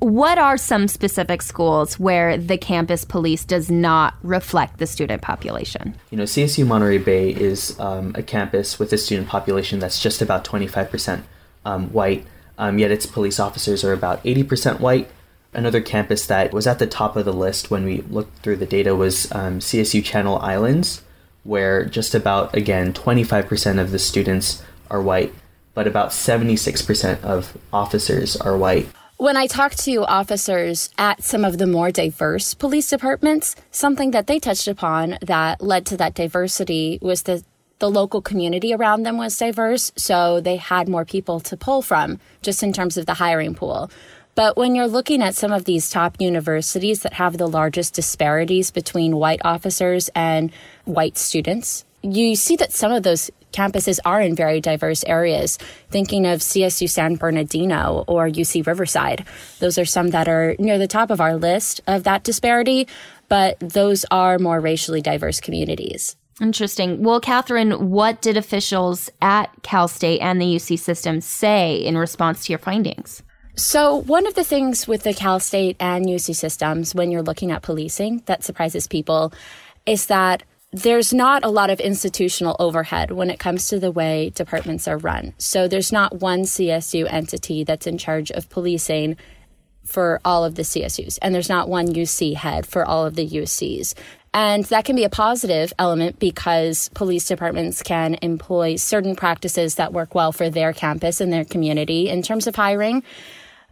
What 0.00 0.36
are 0.36 0.58
some 0.58 0.86
specific 0.88 1.40
schools 1.40 1.98
where 1.98 2.36
the 2.36 2.58
campus 2.58 3.04
police 3.04 3.44
does 3.44 3.70
not 3.70 4.14
reflect 4.22 4.78
the 4.78 4.86
student 4.86 5.22
population? 5.22 5.94
You 6.10 6.18
know, 6.18 6.24
CSU 6.24 6.66
Monterey 6.66 6.98
Bay 6.98 7.30
is 7.30 7.78
um, 7.80 8.12
a 8.14 8.22
campus 8.22 8.78
with 8.78 8.92
a 8.92 8.98
student 8.98 9.28
population 9.28 9.78
that's 9.78 10.02
just 10.02 10.20
about 10.20 10.44
25% 10.44 11.22
um, 11.64 11.90
white 11.90 12.26
um, 12.58 12.78
yet 12.78 12.90
its 12.90 13.06
police 13.06 13.40
officers 13.40 13.84
are 13.84 13.92
about 13.92 14.22
80% 14.24 14.80
white. 14.80 15.10
Another 15.52 15.80
campus 15.80 16.26
that 16.26 16.52
was 16.52 16.66
at 16.66 16.78
the 16.78 16.86
top 16.86 17.16
of 17.16 17.24
the 17.24 17.32
list 17.32 17.70
when 17.70 17.84
we 17.84 18.02
looked 18.02 18.38
through 18.38 18.56
the 18.56 18.66
data 18.66 18.94
was 18.94 19.30
um, 19.32 19.60
CSU 19.60 20.04
Channel 20.04 20.38
Islands, 20.38 21.02
where 21.44 21.84
just 21.84 22.14
about, 22.14 22.54
again, 22.56 22.92
25% 22.92 23.80
of 23.80 23.90
the 23.90 23.98
students 23.98 24.62
are 24.90 25.00
white, 25.00 25.32
but 25.74 25.86
about 25.86 26.10
76% 26.10 27.22
of 27.22 27.56
officers 27.72 28.36
are 28.36 28.56
white. 28.56 28.88
When 29.16 29.36
I 29.36 29.46
talked 29.46 29.78
to 29.84 30.04
officers 30.04 30.90
at 30.98 31.22
some 31.22 31.44
of 31.44 31.58
the 31.58 31.66
more 31.66 31.92
diverse 31.92 32.52
police 32.52 32.90
departments, 32.90 33.54
something 33.70 34.10
that 34.10 34.26
they 34.26 34.40
touched 34.40 34.66
upon 34.66 35.18
that 35.22 35.62
led 35.62 35.86
to 35.86 35.96
that 35.98 36.14
diversity 36.14 36.98
was 37.00 37.22
that 37.22 37.44
the 37.78 37.90
local 37.90 38.20
community 38.20 38.72
around 38.74 39.02
them 39.02 39.16
was 39.16 39.36
diverse, 39.36 39.92
so 39.96 40.40
they 40.40 40.56
had 40.56 40.88
more 40.88 41.04
people 41.04 41.38
to 41.40 41.56
pull 41.56 41.82
from 41.82 42.18
just 42.42 42.62
in 42.62 42.72
terms 42.72 42.96
of 42.96 43.06
the 43.06 43.14
hiring 43.14 43.54
pool. 43.54 43.90
But 44.34 44.56
when 44.56 44.74
you're 44.74 44.88
looking 44.88 45.22
at 45.22 45.36
some 45.36 45.52
of 45.52 45.64
these 45.64 45.90
top 45.90 46.16
universities 46.20 47.00
that 47.00 47.14
have 47.14 47.38
the 47.38 47.46
largest 47.46 47.94
disparities 47.94 48.70
between 48.70 49.16
white 49.16 49.40
officers 49.44 50.10
and 50.14 50.50
white 50.84 51.16
students, 51.16 51.84
you 52.02 52.34
see 52.34 52.56
that 52.56 52.72
some 52.72 52.92
of 52.92 53.02
those 53.02 53.30
campuses 53.52 54.00
are 54.04 54.20
in 54.20 54.34
very 54.34 54.60
diverse 54.60 55.04
areas. 55.04 55.56
Thinking 55.90 56.26
of 56.26 56.40
CSU 56.40 56.90
San 56.90 57.14
Bernardino 57.14 58.04
or 58.08 58.28
UC 58.28 58.66
Riverside, 58.66 59.24
those 59.60 59.78
are 59.78 59.84
some 59.84 60.08
that 60.08 60.28
are 60.28 60.56
near 60.58 60.78
the 60.78 60.88
top 60.88 61.10
of 61.10 61.20
our 61.20 61.36
list 61.36 61.80
of 61.86 62.02
that 62.02 62.24
disparity, 62.24 62.88
but 63.28 63.58
those 63.60 64.04
are 64.10 64.38
more 64.38 64.60
racially 64.60 65.00
diverse 65.00 65.40
communities. 65.40 66.16
Interesting. 66.40 67.04
Well, 67.04 67.20
Catherine, 67.20 67.90
what 67.90 68.20
did 68.20 68.36
officials 68.36 69.08
at 69.22 69.50
Cal 69.62 69.86
State 69.86 70.18
and 70.18 70.40
the 70.40 70.56
UC 70.56 70.80
system 70.80 71.20
say 71.20 71.76
in 71.76 71.96
response 71.96 72.46
to 72.46 72.52
your 72.52 72.58
findings? 72.58 73.22
So, 73.56 73.94
one 73.94 74.26
of 74.26 74.34
the 74.34 74.42
things 74.42 74.88
with 74.88 75.04
the 75.04 75.14
Cal 75.14 75.38
State 75.38 75.76
and 75.78 76.06
UC 76.06 76.34
systems 76.34 76.92
when 76.92 77.12
you're 77.12 77.22
looking 77.22 77.52
at 77.52 77.62
policing 77.62 78.22
that 78.26 78.42
surprises 78.42 78.88
people 78.88 79.32
is 79.86 80.06
that 80.06 80.42
there's 80.72 81.14
not 81.14 81.44
a 81.44 81.48
lot 81.48 81.70
of 81.70 81.78
institutional 81.78 82.56
overhead 82.58 83.12
when 83.12 83.30
it 83.30 83.38
comes 83.38 83.68
to 83.68 83.78
the 83.78 83.92
way 83.92 84.30
departments 84.30 84.88
are 84.88 84.98
run. 84.98 85.34
So, 85.38 85.68
there's 85.68 85.92
not 85.92 86.20
one 86.20 86.42
CSU 86.42 87.06
entity 87.08 87.62
that's 87.62 87.86
in 87.86 87.96
charge 87.96 88.32
of 88.32 88.50
policing 88.50 89.16
for 89.84 90.20
all 90.24 90.44
of 90.44 90.56
the 90.56 90.62
CSUs, 90.62 91.20
and 91.22 91.32
there's 91.32 91.48
not 91.48 91.68
one 91.68 91.94
UC 91.94 92.34
head 92.34 92.66
for 92.66 92.84
all 92.84 93.06
of 93.06 93.14
the 93.14 93.28
UCs. 93.28 93.94
And 94.32 94.64
that 94.64 94.84
can 94.84 94.96
be 94.96 95.04
a 95.04 95.08
positive 95.08 95.72
element 95.78 96.18
because 96.18 96.88
police 96.88 97.28
departments 97.28 97.84
can 97.84 98.16
employ 98.20 98.74
certain 98.74 99.14
practices 99.14 99.76
that 99.76 99.92
work 99.92 100.12
well 100.12 100.32
for 100.32 100.50
their 100.50 100.72
campus 100.72 101.20
and 101.20 101.32
their 101.32 101.44
community 101.44 102.08
in 102.08 102.20
terms 102.20 102.48
of 102.48 102.56
hiring. 102.56 103.04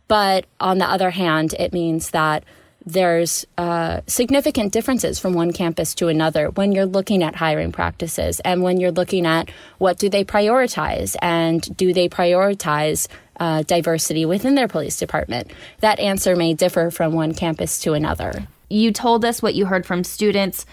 But 0.08 0.46
on 0.60 0.78
the 0.78 0.86
other 0.86 1.10
hand, 1.10 1.54
it 1.58 1.72
means 1.72 2.10
that 2.10 2.44
there's 2.84 3.46
uh, 3.56 4.00
significant 4.08 4.72
differences 4.72 5.18
from 5.18 5.34
one 5.34 5.52
campus 5.52 5.94
to 5.94 6.08
another 6.08 6.50
when 6.50 6.72
you're 6.72 6.84
looking 6.84 7.22
at 7.22 7.36
hiring 7.36 7.70
practices 7.70 8.40
and 8.40 8.62
when 8.62 8.80
you're 8.80 8.90
looking 8.90 9.24
at 9.24 9.48
what 9.78 9.98
do 9.98 10.08
they 10.08 10.24
prioritize 10.24 11.14
and 11.22 11.76
do 11.76 11.92
they 11.92 12.08
prioritize 12.08 13.06
uh, 13.38 13.62
diversity 13.62 14.24
within 14.26 14.56
their 14.56 14.66
police 14.66 14.96
department. 14.96 15.52
That 15.78 16.00
answer 16.00 16.34
may 16.34 16.54
differ 16.54 16.90
from 16.90 17.12
one 17.12 17.34
campus 17.34 17.78
to 17.82 17.92
another 17.92 18.48
you 18.72 18.90
told 18.90 19.24
us 19.24 19.42
what 19.42 19.54
you 19.54 19.66
heard 19.66 19.86
from 19.86 20.02
students. 20.02 20.64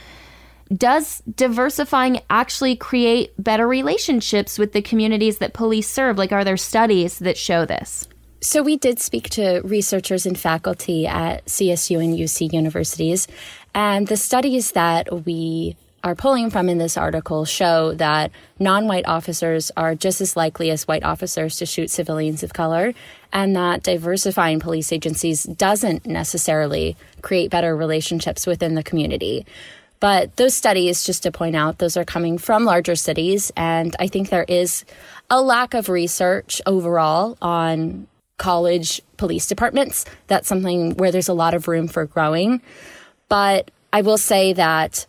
Does 0.74 1.22
diversifying 1.36 2.22
actually 2.30 2.76
create 2.76 3.34
better 3.38 3.68
relationships 3.68 4.58
with 4.58 4.72
the 4.72 4.82
communities 4.82 5.40
that 5.40 5.54
police 5.54 5.90
serve? 5.90 6.18
Like, 6.18 6.32
are 6.32 6.44
there 6.44 6.58
studies 6.58 7.20
that 7.20 7.38
show 7.38 7.66
this? 7.66 8.08
So, 8.42 8.64
we 8.64 8.78
did 8.78 9.02
speak 9.02 9.30
to 9.32 9.60
researchers 9.66 10.26
and 10.26 10.40
faculty 10.40 11.06
at 11.06 11.46
CSU 11.46 12.02
and 12.02 12.18
UC 12.18 12.54
universities, 12.54 13.28
and 13.76 14.08
the 14.08 14.16
studies 14.16 14.72
that 14.72 15.26
we 15.26 15.76
are 16.06 16.16
pulling 16.16 16.50
from 16.50 16.70
in 16.70 16.78
this 16.78 16.96
article 16.96 17.44
show 17.44 17.94
that 17.96 18.32
non 18.58 18.88
white 18.88 19.06
officers 19.06 19.72
are 19.76 19.94
just 19.94 20.22
as 20.22 20.38
likely 20.38 20.72
as 20.72 20.88
white 20.88 21.04
officers 21.04 21.58
to 21.58 21.66
shoot 21.66 21.90
civilians 21.90 22.42
of 22.42 22.54
color, 22.54 22.94
and 23.34 23.58
that 23.58 23.84
diversifying 23.84 24.62
police 24.62 24.94
agencies 24.94 25.44
doesn't 25.44 26.06
necessarily 26.06 26.96
create 27.22 27.52
better 27.52 27.76
relationships 27.76 28.48
within 28.48 28.74
the 28.76 28.84
community. 28.84 29.46
But 30.00 30.38
those 30.38 30.54
studies, 30.54 31.04
just 31.04 31.24
to 31.24 31.32
point 31.34 31.58
out, 31.58 31.80
those 31.80 31.98
are 31.98 32.06
coming 32.06 32.38
from 32.38 32.64
larger 32.64 32.96
cities, 32.96 33.52
and 33.58 33.98
I 34.00 34.08
think 34.08 34.30
there 34.30 34.46
is 34.48 34.86
a 35.30 35.42
lack 35.42 35.74
of 35.74 35.90
research 35.90 36.62
overall 36.66 37.38
on 37.42 38.08
college 38.40 39.00
police 39.18 39.46
departments. 39.46 40.06
That's 40.26 40.48
something 40.48 40.96
where 40.96 41.12
there's 41.12 41.30
a 41.30 41.34
lot 41.34 41.54
of 41.54 41.68
room 41.68 41.88
for 41.88 42.08
growing. 42.08 42.62
But 43.28 43.70
I 43.94 44.02
will 44.02 44.18
say 44.18 44.54
that 44.54 45.06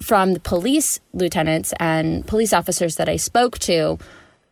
from 0.00 0.32
the 0.32 0.40
police 0.40 1.00
lieutenants 1.12 1.74
and 1.78 2.26
police 2.26 2.52
officers 2.54 2.96
that 2.96 3.08
I 3.08 3.16
spoke 3.16 3.58
to, 3.60 3.98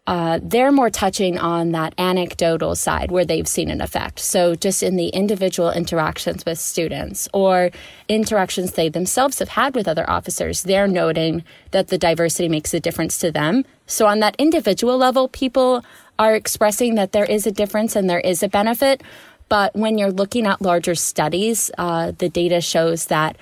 uh, 0.07 0.41
they're 0.43 0.73
more 0.73 0.91
touching 0.91 1.39
on 1.39 1.73
that 1.73 1.95
anecdotal 1.99 2.75
side 2.75 3.11
where 3.11 3.25
they've 3.25 3.47
seen 3.47 3.71
an 3.71 3.81
effect. 3.81 4.19
So, 4.19 4.55
just 4.55 4.83
in 4.83 4.97
the 4.97 5.09
individual 5.09 5.71
interactions 5.71 6.45
with 6.45 6.59
students 6.59 7.29
or 7.33 7.71
interactions 8.09 8.73
they 8.73 8.89
themselves 8.89 9.39
have 9.39 9.51
had 9.51 9.75
with 9.75 9.87
other 9.87 10.09
officers, 10.09 10.65
they're 10.65 10.89
noting 10.89 11.45
that 11.71 11.89
the 11.89 11.99
diversity 11.99 12.49
makes 12.49 12.75
a 12.75 12.81
difference 12.81 13.19
to 13.19 13.31
them. 13.31 13.65
So, 13.91 14.07
on 14.07 14.21
that 14.21 14.37
individual 14.39 14.97
level, 14.97 15.29
people 15.29 15.85
are 16.19 16.35
expressing 16.35 16.95
that 16.95 17.13
there 17.13 17.25
is 17.25 17.47
a 17.47 17.51
difference 17.51 17.97
and 17.97 18.09
there 18.09 18.21
is 18.21 18.43
a 18.43 18.49
benefit. 18.49 19.03
But 19.49 19.75
when 19.75 19.99
you're 19.99 20.13
looking 20.13 20.47
at 20.47 20.63
larger 20.63 20.95
studies, 20.95 21.71
uh, 21.77 22.13
the 22.17 22.29
data 22.29 22.61
shows 22.61 23.07
that 23.07 23.37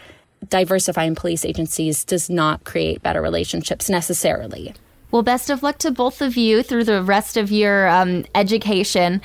diversifying 0.49 1.15
police 1.15 1.45
agencies 1.45 2.05
does 2.05 2.31
not 2.31 2.65
create 2.65 3.03
better 3.03 3.21
relationships 3.21 3.91
necessarily. 3.91 4.75
Well, 5.11 5.23
best 5.23 5.51
of 5.51 5.63
luck 5.63 5.79
to 5.79 5.91
both 5.91 6.23
of 6.23 6.37
you 6.37 6.63
through 6.63 6.85
the 6.85 7.03
rest 7.03 7.37
of 7.37 7.51
your 7.51 7.89
um, 7.89 8.25
education. 8.35 9.21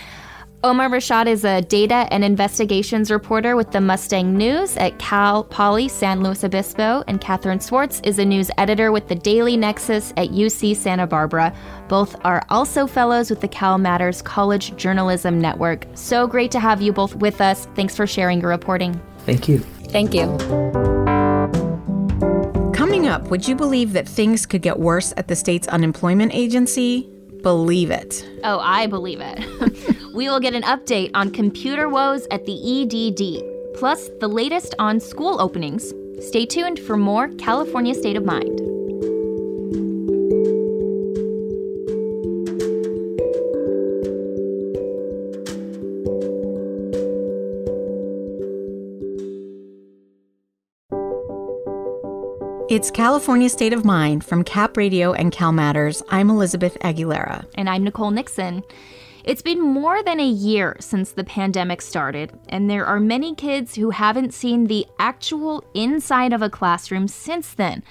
Omar 0.66 0.88
Rashad 0.88 1.28
is 1.28 1.44
a 1.44 1.62
data 1.62 2.08
and 2.10 2.24
investigations 2.24 3.12
reporter 3.12 3.58
with 3.58 3.72
the 3.72 3.82
Mustang 3.82 4.38
News 4.38 4.78
at 4.78 4.98
Cal 4.98 5.44
Poly 5.44 5.90
San 5.90 6.24
Luis 6.24 6.46
Obispo, 6.46 7.04
and 7.06 7.20
Catherine 7.20 7.60
Swartz 7.60 8.00
is 8.06 8.18
a 8.18 8.24
news 8.24 8.50
editor 8.58 8.94
with 8.94 9.10
the 9.10 9.16
Daily 9.16 9.58
Nexus 9.58 10.12
at 10.16 10.30
UC 10.30 10.78
Santa 10.78 11.06
Barbara. 11.06 11.54
Both 11.90 12.16
are 12.24 12.46
also 12.50 12.88
fellows 12.88 13.30
with 13.30 13.42
the 13.42 13.48
Cal 13.50 13.78
Matters 13.78 14.22
College 14.22 14.74
Journalism 14.78 15.38
Network. 15.38 15.86
So 15.96 16.28
great 16.28 16.50
to 16.52 16.62
have 16.62 16.82
you 16.82 16.94
both 16.94 17.14
with 17.18 17.42
us. 17.42 17.68
Thanks 17.76 17.94
for 17.94 18.08
sharing 18.08 18.40
your 18.40 18.50
reporting. 18.50 18.98
Thank 19.26 19.50
you. 19.50 19.60
Thank 19.60 20.14
you. 20.14 20.38
Coming 22.74 23.10
up, 23.10 23.24
would 23.24 23.46
you 23.46 23.56
believe 23.58 23.92
that 23.92 24.08
things 24.08 24.46
could 24.46 24.62
get 24.62 24.80
worse 24.80 25.14
at 25.18 25.28
the 25.28 25.36
state's 25.36 25.68
unemployment 25.68 26.34
agency? 26.34 27.10
Believe 27.42 27.92
it. 27.92 28.26
Oh, 28.46 28.60
I 28.60 28.88
believe 28.88 29.20
it. 29.22 29.93
We 30.14 30.30
will 30.30 30.40
get 30.40 30.54
an 30.54 30.62
update 30.62 31.10
on 31.16 31.32
computer 31.32 31.90
woes 31.90 32.28
at 32.30 32.46
the 32.46 32.54
EDD, 32.54 33.74
plus 33.74 34.12
the 34.20 34.28
latest 34.28 34.76
on 34.78 35.00
school 35.00 35.42
openings. 35.42 35.92
Stay 36.20 36.46
tuned 36.46 36.78
for 36.78 36.98
more 36.98 37.30
California 37.40 37.96
State 37.96 38.16
of 38.16 38.24
Mind. 38.24 38.62
It's 52.70 52.92
California 52.92 53.50
State 53.50 53.74
of 53.74 53.84
Mind 53.84 54.24
from 54.24 54.44
Cap 54.44 54.78
Radio 54.78 55.14
and 55.14 55.32
Cal 55.32 55.52
Matters. 55.52 56.04
I'm 56.10 56.30
Elizabeth 56.30 56.78
Aguilera. 56.82 57.48
And 57.56 57.68
I'm 57.68 57.84
Nicole 57.84 58.12
Nixon. 58.12 58.64
It's 59.24 59.42
been 59.42 59.62
more 59.62 60.04
than 60.04 60.20
a 60.20 60.28
year 60.28 60.76
since 60.82 61.12
the 61.12 61.24
pandemic 61.24 61.82
started, 61.82 62.38
and 62.50 62.70
there 62.70 62.86
are 62.86 63.00
many 63.00 63.34
kids 63.34 63.76
who 63.76 63.92
haven't 63.92 64.34
seen 64.34 64.68
the 64.68 64.86
actual 65.00 65.64
inside 65.74 66.34
of 66.34 66.42
a 66.42 66.50
classroom 66.50 67.08
since 67.08 67.54
then. 67.54 67.84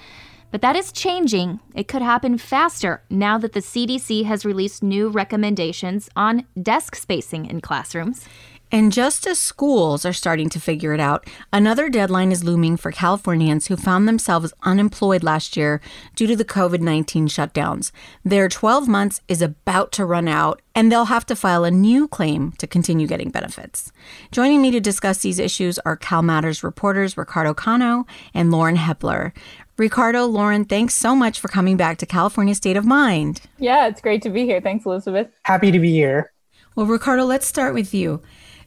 But 0.51 0.61
that 0.61 0.75
is 0.75 0.91
changing. 0.91 1.59
It 1.73 1.87
could 1.87 2.03
happen 2.03 2.37
faster 2.37 3.01
now 3.09 3.39
that 3.39 3.53
the 3.53 3.61
CDC 3.61 4.25
has 4.25 4.45
released 4.45 4.83
new 4.83 5.09
recommendations 5.09 6.07
on 6.15 6.45
desk 6.61 6.95
spacing 6.95 7.47
in 7.47 7.61
classrooms. 7.61 8.27
And 8.73 8.91
just 8.91 9.27
as 9.27 9.37
schools 9.37 10.03
are 10.03 10.13
starting 10.13 10.49
to 10.49 10.59
figure 10.59 10.95
it 10.95 10.99
out, 10.99 11.29
another 11.53 11.89
deadline 11.89 12.31
is 12.31 12.43
looming 12.43 12.75
for 12.75 12.91
Californians 12.91 13.67
who 13.67 13.77
found 13.77 14.07
themselves 14.07 14.51
unemployed 14.63 15.21
last 15.21 15.55
year 15.55 15.79
due 16.15 16.25
to 16.25 16.35
the 16.35 16.43
COVID 16.43 16.81
19 16.81 17.27
shutdowns. 17.27 17.91
Their 18.25 18.49
12 18.49 18.87
months 18.87 19.21
is 19.27 19.43
about 19.43 19.91
to 19.91 20.07
run 20.07 20.27
out, 20.27 20.59
and 20.73 20.91
they'll 20.91 21.05
have 21.05 21.27
to 21.27 21.35
file 21.35 21.63
a 21.63 21.69
new 21.69 22.07
claim 22.07 22.53
to 22.53 22.65
continue 22.65 23.05
getting 23.05 23.29
benefits. 23.29 23.91
Joining 24.31 24.59
me 24.59 24.71
to 24.71 24.79
discuss 24.79 25.19
these 25.19 25.37
issues 25.37 25.77
are 25.85 25.95
Cal 25.95 26.23
Matters 26.23 26.63
reporters 26.63 27.15
Ricardo 27.15 27.53
Cano 27.53 28.07
and 28.33 28.49
Lauren 28.49 28.77
Hepler. 28.77 29.33
Ricardo, 29.77 30.25
Lauren, 30.25 30.65
thanks 30.65 30.95
so 30.95 31.15
much 31.15 31.39
for 31.39 31.47
coming 31.47 31.77
back 31.77 31.99
to 31.99 32.07
California 32.07 32.55
State 32.55 32.77
of 32.77 32.87
Mind. 32.87 33.41
Yeah, 33.59 33.85
it's 33.85 34.01
great 34.01 34.23
to 34.23 34.31
be 34.31 34.45
here. 34.45 34.61
Thanks, 34.61 34.83
Elizabeth. 34.83 35.27
Happy 35.43 35.71
to 35.71 35.77
be 35.77 35.91
here. 35.91 36.31
Well, 36.75 36.87
Ricardo, 36.87 37.25
let's 37.25 37.45
start 37.45 37.75
with 37.75 37.93
you. 37.93 38.19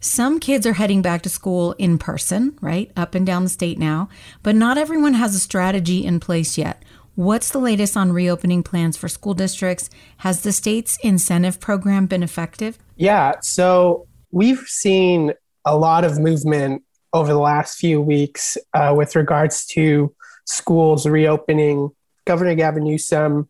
Some 0.06 0.38
kids 0.38 0.64
are 0.68 0.74
heading 0.74 1.02
back 1.02 1.22
to 1.22 1.28
school 1.28 1.72
in 1.78 1.98
person, 1.98 2.56
right? 2.60 2.92
Up 2.96 3.16
and 3.16 3.26
down 3.26 3.42
the 3.42 3.50
state 3.50 3.76
now, 3.76 4.08
but 4.44 4.54
not 4.54 4.78
everyone 4.78 5.14
has 5.14 5.34
a 5.34 5.40
strategy 5.40 6.04
in 6.04 6.20
place 6.20 6.56
yet. 6.56 6.84
What's 7.16 7.50
the 7.50 7.58
latest 7.58 7.96
on 7.96 8.12
reopening 8.12 8.62
plans 8.62 8.96
for 8.96 9.08
school 9.08 9.34
districts? 9.34 9.90
Has 10.18 10.42
the 10.42 10.52
state's 10.52 10.96
incentive 11.02 11.58
program 11.58 12.06
been 12.06 12.22
effective? 12.22 12.78
Yeah, 12.94 13.40
so 13.40 14.06
we've 14.30 14.60
seen 14.60 15.32
a 15.64 15.76
lot 15.76 16.04
of 16.04 16.20
movement 16.20 16.84
over 17.12 17.32
the 17.32 17.40
last 17.40 17.76
few 17.76 18.00
weeks 18.00 18.56
uh, 18.74 18.94
with 18.96 19.16
regards 19.16 19.66
to 19.66 20.14
schools 20.44 21.04
reopening. 21.04 21.90
Governor 22.26 22.54
Gavin 22.54 22.84
Newsom 22.84 23.48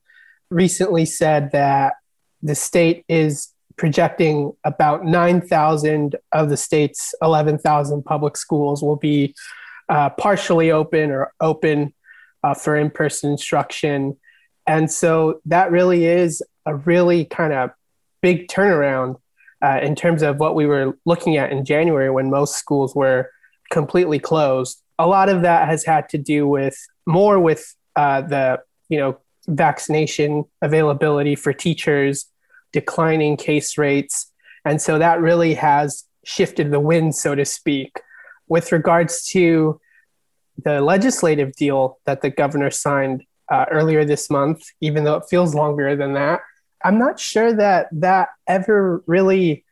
recently 0.48 1.04
said 1.04 1.52
that 1.52 1.96
the 2.42 2.54
state 2.54 3.04
is 3.10 3.52
projecting 3.76 4.52
about 4.64 5.04
9,000 5.04 6.16
of 6.32 6.48
the 6.48 6.56
state's 6.56 7.14
11,000 7.20 8.02
public 8.04 8.36
schools 8.36 8.82
will 8.82 8.96
be 8.96 9.34
uh, 9.88 10.10
partially 10.10 10.70
open 10.70 11.10
or 11.10 11.32
open 11.40 11.94
uh, 12.42 12.54
for 12.54 12.76
in 12.76 12.90
person 12.90 13.30
instruction. 13.30 14.16
And 14.66 14.90
so 14.90 15.40
that 15.46 15.70
really 15.70 16.06
is 16.06 16.42
a 16.64 16.74
really 16.74 17.24
kind 17.24 17.52
of 17.52 17.70
big 18.22 18.48
turnaround 18.48 19.16
uh, 19.62 19.78
in 19.82 19.94
terms 19.94 20.22
of 20.22 20.38
what 20.38 20.54
we 20.54 20.66
were 20.66 20.98
looking 21.04 21.36
at 21.36 21.52
in 21.52 21.64
January 21.64 22.10
when 22.10 22.30
most 22.30 22.56
schools 22.56 22.94
were 22.94 23.30
completely 23.70 24.18
closed. 24.18 24.82
A 24.98 25.06
lot 25.06 25.28
of 25.28 25.42
that 25.42 25.68
has 25.68 25.84
had 25.84 26.08
to 26.10 26.18
do 26.18 26.48
with 26.48 26.76
more 27.06 27.38
with 27.38 27.74
uh, 27.94 28.22
the, 28.22 28.60
you 28.88 28.98
know, 28.98 29.18
vaccination 29.48 30.44
availability 30.62 31.36
for 31.36 31.52
teachers 31.52 32.26
declining 32.72 33.36
case 33.36 33.78
rates. 33.78 34.32
And 34.64 34.80
so 34.80 34.98
that 34.98 35.20
really 35.20 35.54
has 35.54 36.04
shifted 36.24 36.70
the 36.70 36.80
wind, 36.80 37.14
so 37.14 37.34
to 37.34 37.44
speak. 37.44 38.00
With 38.48 38.72
regards 38.72 39.26
to 39.28 39.80
the 40.64 40.80
legislative 40.80 41.54
deal 41.54 41.98
that 42.06 42.22
the 42.22 42.30
governor 42.30 42.70
signed 42.70 43.24
uh, 43.50 43.66
earlier 43.70 44.04
this 44.04 44.30
month, 44.30 44.62
even 44.80 45.04
though 45.04 45.16
it 45.16 45.24
feels 45.28 45.54
longer 45.54 45.94
than 45.96 46.14
that, 46.14 46.40
I'm 46.84 46.98
not 46.98 47.18
sure 47.18 47.52
that 47.52 47.88
that 47.92 48.28
ever 48.46 49.02
really 49.06 49.64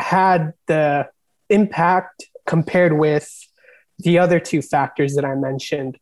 had 0.00 0.52
the 0.66 1.08
impact 1.48 2.24
compared 2.46 2.94
with 2.94 3.30
the 3.98 4.18
other 4.18 4.40
two 4.40 4.62
factors 4.62 5.14
that 5.14 5.24
I 5.24 5.34
mentioned. 5.34 5.98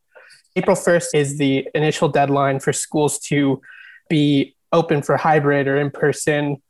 April 0.56 0.76
1st 0.76 1.14
is 1.14 1.38
the 1.38 1.68
initial 1.74 2.08
deadline 2.08 2.60
for 2.60 2.72
schools 2.72 3.18
to 3.20 3.60
be 4.08 4.56
open 4.72 5.02
for 5.02 5.16
hybrid 5.16 5.66
or 5.66 5.76
in 5.76 5.90
person. 5.90 6.62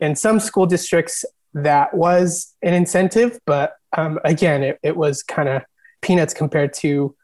In 0.00 0.16
some 0.16 0.40
school 0.40 0.66
districts, 0.66 1.24
that 1.54 1.94
was 1.94 2.54
an 2.62 2.74
incentive, 2.74 3.38
but 3.44 3.74
um, 3.96 4.18
again, 4.24 4.62
it, 4.62 4.78
it 4.82 4.96
was 4.96 5.22
kind 5.22 5.48
of 5.48 5.62
peanuts 6.00 6.32
compared 6.32 6.72
to 6.72 7.14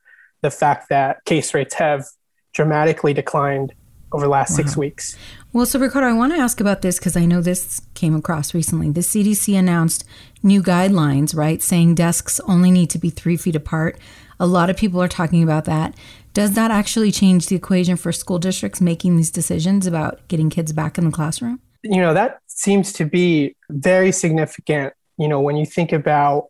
the 0.42 0.50
fact 0.50 0.88
that 0.88 1.24
case 1.24 1.54
rates 1.54 1.74
have 1.74 2.04
dramatically 2.52 3.14
declined 3.14 3.72
over 4.12 4.24
the 4.24 4.30
last 4.30 4.50
wow. 4.50 4.56
six 4.56 4.76
weeks. 4.76 5.16
Well, 5.56 5.64
so 5.64 5.78
Ricardo, 5.78 6.08
I 6.08 6.12
want 6.12 6.34
to 6.34 6.38
ask 6.38 6.60
about 6.60 6.82
this 6.82 6.98
because 6.98 7.16
I 7.16 7.24
know 7.24 7.40
this 7.40 7.80
came 7.94 8.14
across 8.14 8.52
recently. 8.52 8.90
The 8.90 9.00
CDC 9.00 9.58
announced 9.58 10.04
new 10.42 10.62
guidelines, 10.62 11.34
right, 11.34 11.62
saying 11.62 11.94
desks 11.94 12.38
only 12.40 12.70
need 12.70 12.90
to 12.90 12.98
be 12.98 13.08
three 13.08 13.38
feet 13.38 13.56
apart. 13.56 13.98
A 14.38 14.46
lot 14.46 14.68
of 14.68 14.76
people 14.76 15.02
are 15.02 15.08
talking 15.08 15.42
about 15.42 15.64
that. 15.64 15.94
Does 16.34 16.52
that 16.56 16.70
actually 16.70 17.10
change 17.10 17.46
the 17.46 17.56
equation 17.56 17.96
for 17.96 18.12
school 18.12 18.38
districts 18.38 18.82
making 18.82 19.16
these 19.16 19.30
decisions 19.30 19.86
about 19.86 20.28
getting 20.28 20.50
kids 20.50 20.74
back 20.74 20.98
in 20.98 21.06
the 21.06 21.10
classroom? 21.10 21.58
You 21.82 22.02
know, 22.02 22.12
that 22.12 22.40
seems 22.48 22.92
to 22.92 23.06
be 23.06 23.56
very 23.70 24.12
significant. 24.12 24.92
You 25.16 25.26
know, 25.26 25.40
when 25.40 25.56
you 25.56 25.64
think 25.64 25.90
about 25.90 26.48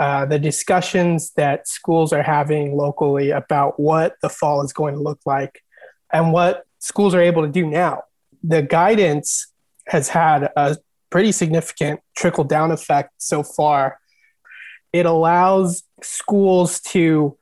uh, 0.00 0.26
the 0.26 0.40
discussions 0.40 1.30
that 1.36 1.68
schools 1.68 2.12
are 2.12 2.24
having 2.24 2.76
locally 2.76 3.30
about 3.30 3.78
what 3.78 4.16
the 4.22 4.28
fall 4.28 4.64
is 4.64 4.72
going 4.72 4.94
to 4.94 5.00
look 5.00 5.20
like 5.24 5.62
and 6.12 6.32
what 6.32 6.64
schools 6.80 7.14
are 7.14 7.20
able 7.20 7.42
to 7.42 7.48
do 7.48 7.64
now. 7.64 8.02
The 8.42 8.62
guidance 8.62 9.46
has 9.86 10.08
had 10.08 10.50
a 10.56 10.76
pretty 11.10 11.32
significant 11.32 12.00
trickle 12.16 12.44
down 12.44 12.70
effect 12.70 13.10
so 13.18 13.42
far. 13.42 13.98
It 14.92 15.06
allows 15.06 15.82
schools 16.02 16.80
to 16.80 17.36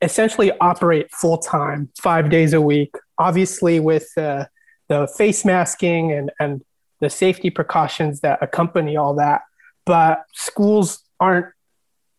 essentially 0.00 0.52
operate 0.60 1.10
full 1.12 1.38
time, 1.38 1.90
five 2.00 2.28
days 2.28 2.52
a 2.52 2.60
week. 2.60 2.94
Obviously, 3.18 3.78
with 3.80 4.08
uh, 4.16 4.46
the 4.88 5.06
face 5.16 5.44
masking 5.44 6.12
and, 6.12 6.30
and 6.40 6.62
the 7.00 7.08
safety 7.08 7.50
precautions 7.50 8.20
that 8.20 8.42
accompany 8.42 8.96
all 8.96 9.14
that. 9.14 9.42
But 9.86 10.24
schools 10.34 11.02
aren't, 11.20 11.46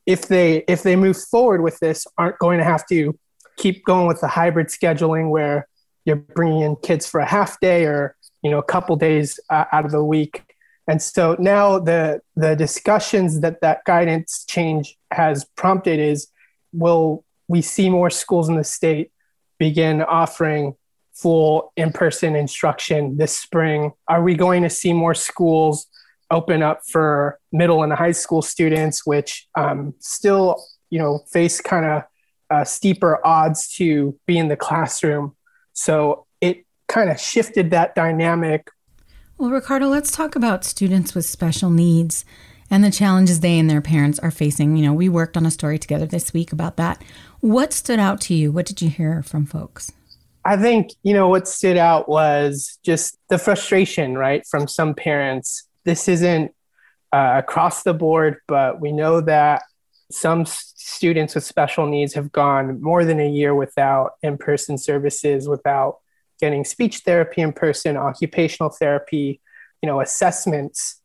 if 0.05 0.27
they 0.27 0.63
if 0.67 0.83
they 0.83 0.95
move 0.95 1.17
forward 1.17 1.61
with 1.61 1.79
this, 1.79 2.05
aren't 2.17 2.39
going 2.39 2.59
to 2.59 2.65
have 2.65 2.85
to 2.87 3.17
keep 3.57 3.85
going 3.85 4.07
with 4.07 4.19
the 4.21 4.27
hybrid 4.27 4.67
scheduling 4.67 5.29
where 5.29 5.67
you're 6.05 6.15
bringing 6.15 6.61
in 6.61 6.75
kids 6.77 7.07
for 7.07 7.19
a 7.19 7.25
half 7.25 7.59
day 7.59 7.85
or 7.85 8.15
you 8.41 8.51
know 8.51 8.59
a 8.59 8.63
couple 8.63 8.95
days 8.95 9.39
uh, 9.49 9.65
out 9.71 9.85
of 9.85 9.91
the 9.91 10.03
week. 10.03 10.43
And 10.87 11.01
so 11.01 11.35
now 11.39 11.79
the 11.79 12.21
the 12.35 12.55
discussions 12.55 13.39
that 13.41 13.61
that 13.61 13.83
guidance 13.85 14.45
change 14.47 14.97
has 15.11 15.45
prompted 15.55 15.99
is 15.99 16.27
will 16.73 17.23
we 17.47 17.61
see 17.61 17.89
more 17.89 18.09
schools 18.09 18.49
in 18.49 18.55
the 18.55 18.63
state 18.63 19.11
begin 19.59 20.01
offering 20.01 20.75
full 21.13 21.71
in-person 21.75 22.35
instruction 22.35 23.17
this 23.17 23.37
spring 23.37 23.91
are 24.07 24.23
we 24.23 24.33
going 24.33 24.63
to 24.63 24.69
see 24.69 24.91
more 24.91 25.13
schools 25.13 25.85
open 26.31 26.63
up 26.63 26.81
for 26.89 27.39
middle 27.51 27.83
and 27.83 27.93
high 27.93 28.11
school 28.11 28.41
students 28.41 29.05
which 29.05 29.47
um, 29.55 29.93
still 29.99 30.65
you 30.89 30.97
know 30.97 31.19
face 31.31 31.61
kind 31.61 31.85
of 31.85 32.03
uh, 32.49 32.63
steeper 32.63 33.25
odds 33.25 33.67
to 33.67 34.17
be 34.25 34.37
in 34.37 34.47
the 34.47 34.57
classroom 34.57 35.35
so 35.73 36.25
it 36.41 36.65
kind 36.87 37.09
of 37.09 37.19
shifted 37.19 37.71
that 37.71 37.95
dynamic 37.95 38.69
well 39.37 39.49
ricardo 39.49 39.87
let's 39.87 40.11
talk 40.11 40.35
about 40.35 40.63
students 40.63 41.13
with 41.13 41.25
special 41.25 41.69
needs 41.69 42.25
and 42.73 42.83
the 42.83 42.89
challenges 42.89 43.39
they 43.39 43.59
and 43.59 43.69
their 43.69 43.81
parents 43.81 44.17
are 44.17 44.31
facing. 44.31 44.75
You 44.75 44.85
know, 44.85 44.93
we 44.93 45.07
worked 45.07 45.37
on 45.37 45.45
a 45.45 45.51
story 45.51 45.77
together 45.77 46.07
this 46.07 46.33
week 46.33 46.51
about 46.51 46.77
that. 46.77 47.03
What 47.39 47.71
stood 47.71 47.99
out 47.99 48.19
to 48.21 48.33
you? 48.33 48.51
What 48.51 48.65
did 48.65 48.81
you 48.81 48.89
hear 48.89 49.21
from 49.21 49.45
folks? 49.45 49.91
I 50.43 50.57
think, 50.57 50.89
you 51.03 51.13
know, 51.13 51.27
what 51.27 51.47
stood 51.47 51.77
out 51.77 52.09
was 52.09 52.79
just 52.83 53.15
the 53.29 53.37
frustration, 53.37 54.17
right, 54.17 54.43
from 54.47 54.67
some 54.67 54.95
parents. 54.95 55.67
This 55.83 56.07
isn't 56.07 56.51
uh, 57.13 57.35
across 57.37 57.83
the 57.83 57.93
board, 57.93 58.37
but 58.47 58.81
we 58.81 58.91
know 58.91 59.21
that 59.21 59.61
some 60.13 60.45
students 60.45 61.33
with 61.35 61.43
special 61.43 61.87
needs 61.87 62.13
have 62.13 62.31
gone 62.31 62.81
more 62.81 63.03
than 63.03 63.19
a 63.19 63.29
year 63.29 63.55
without 63.55 64.11
in 64.21 64.37
person 64.37 64.77
services, 64.77 65.47
without 65.47 65.99
getting 66.39 66.63
speech 66.63 66.99
therapy 66.99 67.41
in 67.41 67.51
person, 67.51 67.97
occupational 67.97 68.69
therapy, 68.69 69.41
you 69.81 69.87
know, 69.87 70.01
assessments 70.01 71.01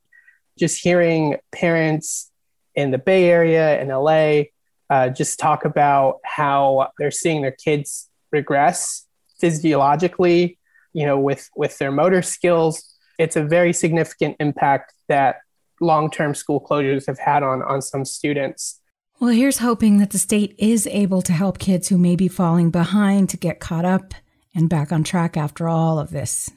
just 0.58 0.82
hearing 0.82 1.36
parents 1.52 2.30
in 2.74 2.90
the 2.90 2.98
Bay 2.98 3.30
Area 3.30 3.80
and 3.80 3.88
LA 3.88 4.50
uh, 4.90 5.08
just 5.08 5.38
talk 5.38 5.64
about 5.64 6.18
how 6.24 6.88
they're 6.98 7.10
seeing 7.10 7.42
their 7.42 7.52
kids 7.52 8.08
regress 8.32 9.06
physiologically, 9.40 10.58
you 10.92 11.06
know, 11.06 11.18
with 11.18 11.48
with 11.56 11.78
their 11.78 11.92
motor 11.92 12.22
skills. 12.22 12.96
It's 13.18 13.36
a 13.36 13.44
very 13.44 13.72
significant 13.72 14.36
impact 14.40 14.92
that 15.08 15.36
long-term 15.80 16.34
school 16.34 16.60
closures 16.60 17.06
have 17.06 17.18
had 17.18 17.42
on 17.42 17.62
on 17.62 17.82
some 17.82 18.04
students. 18.04 18.80
Well, 19.20 19.30
here's 19.30 19.58
hoping 19.58 19.98
that 19.98 20.10
the 20.10 20.18
state 20.18 20.54
is 20.58 20.86
able 20.86 21.22
to 21.22 21.32
help 21.32 21.58
kids 21.58 21.88
who 21.88 21.98
may 21.98 22.14
be 22.14 22.28
falling 22.28 22.70
behind 22.70 23.28
to 23.30 23.36
get 23.36 23.58
caught 23.58 23.84
up 23.84 24.14
and 24.54 24.68
back 24.68 24.92
on 24.92 25.02
track 25.02 25.36
after 25.36 25.68
all 25.68 25.98
of 25.98 26.10
this. 26.10 26.52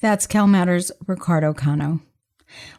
That's 0.00 0.26
CalMatters' 0.26 0.90
Ricardo 1.06 1.52
Cano. 1.52 2.00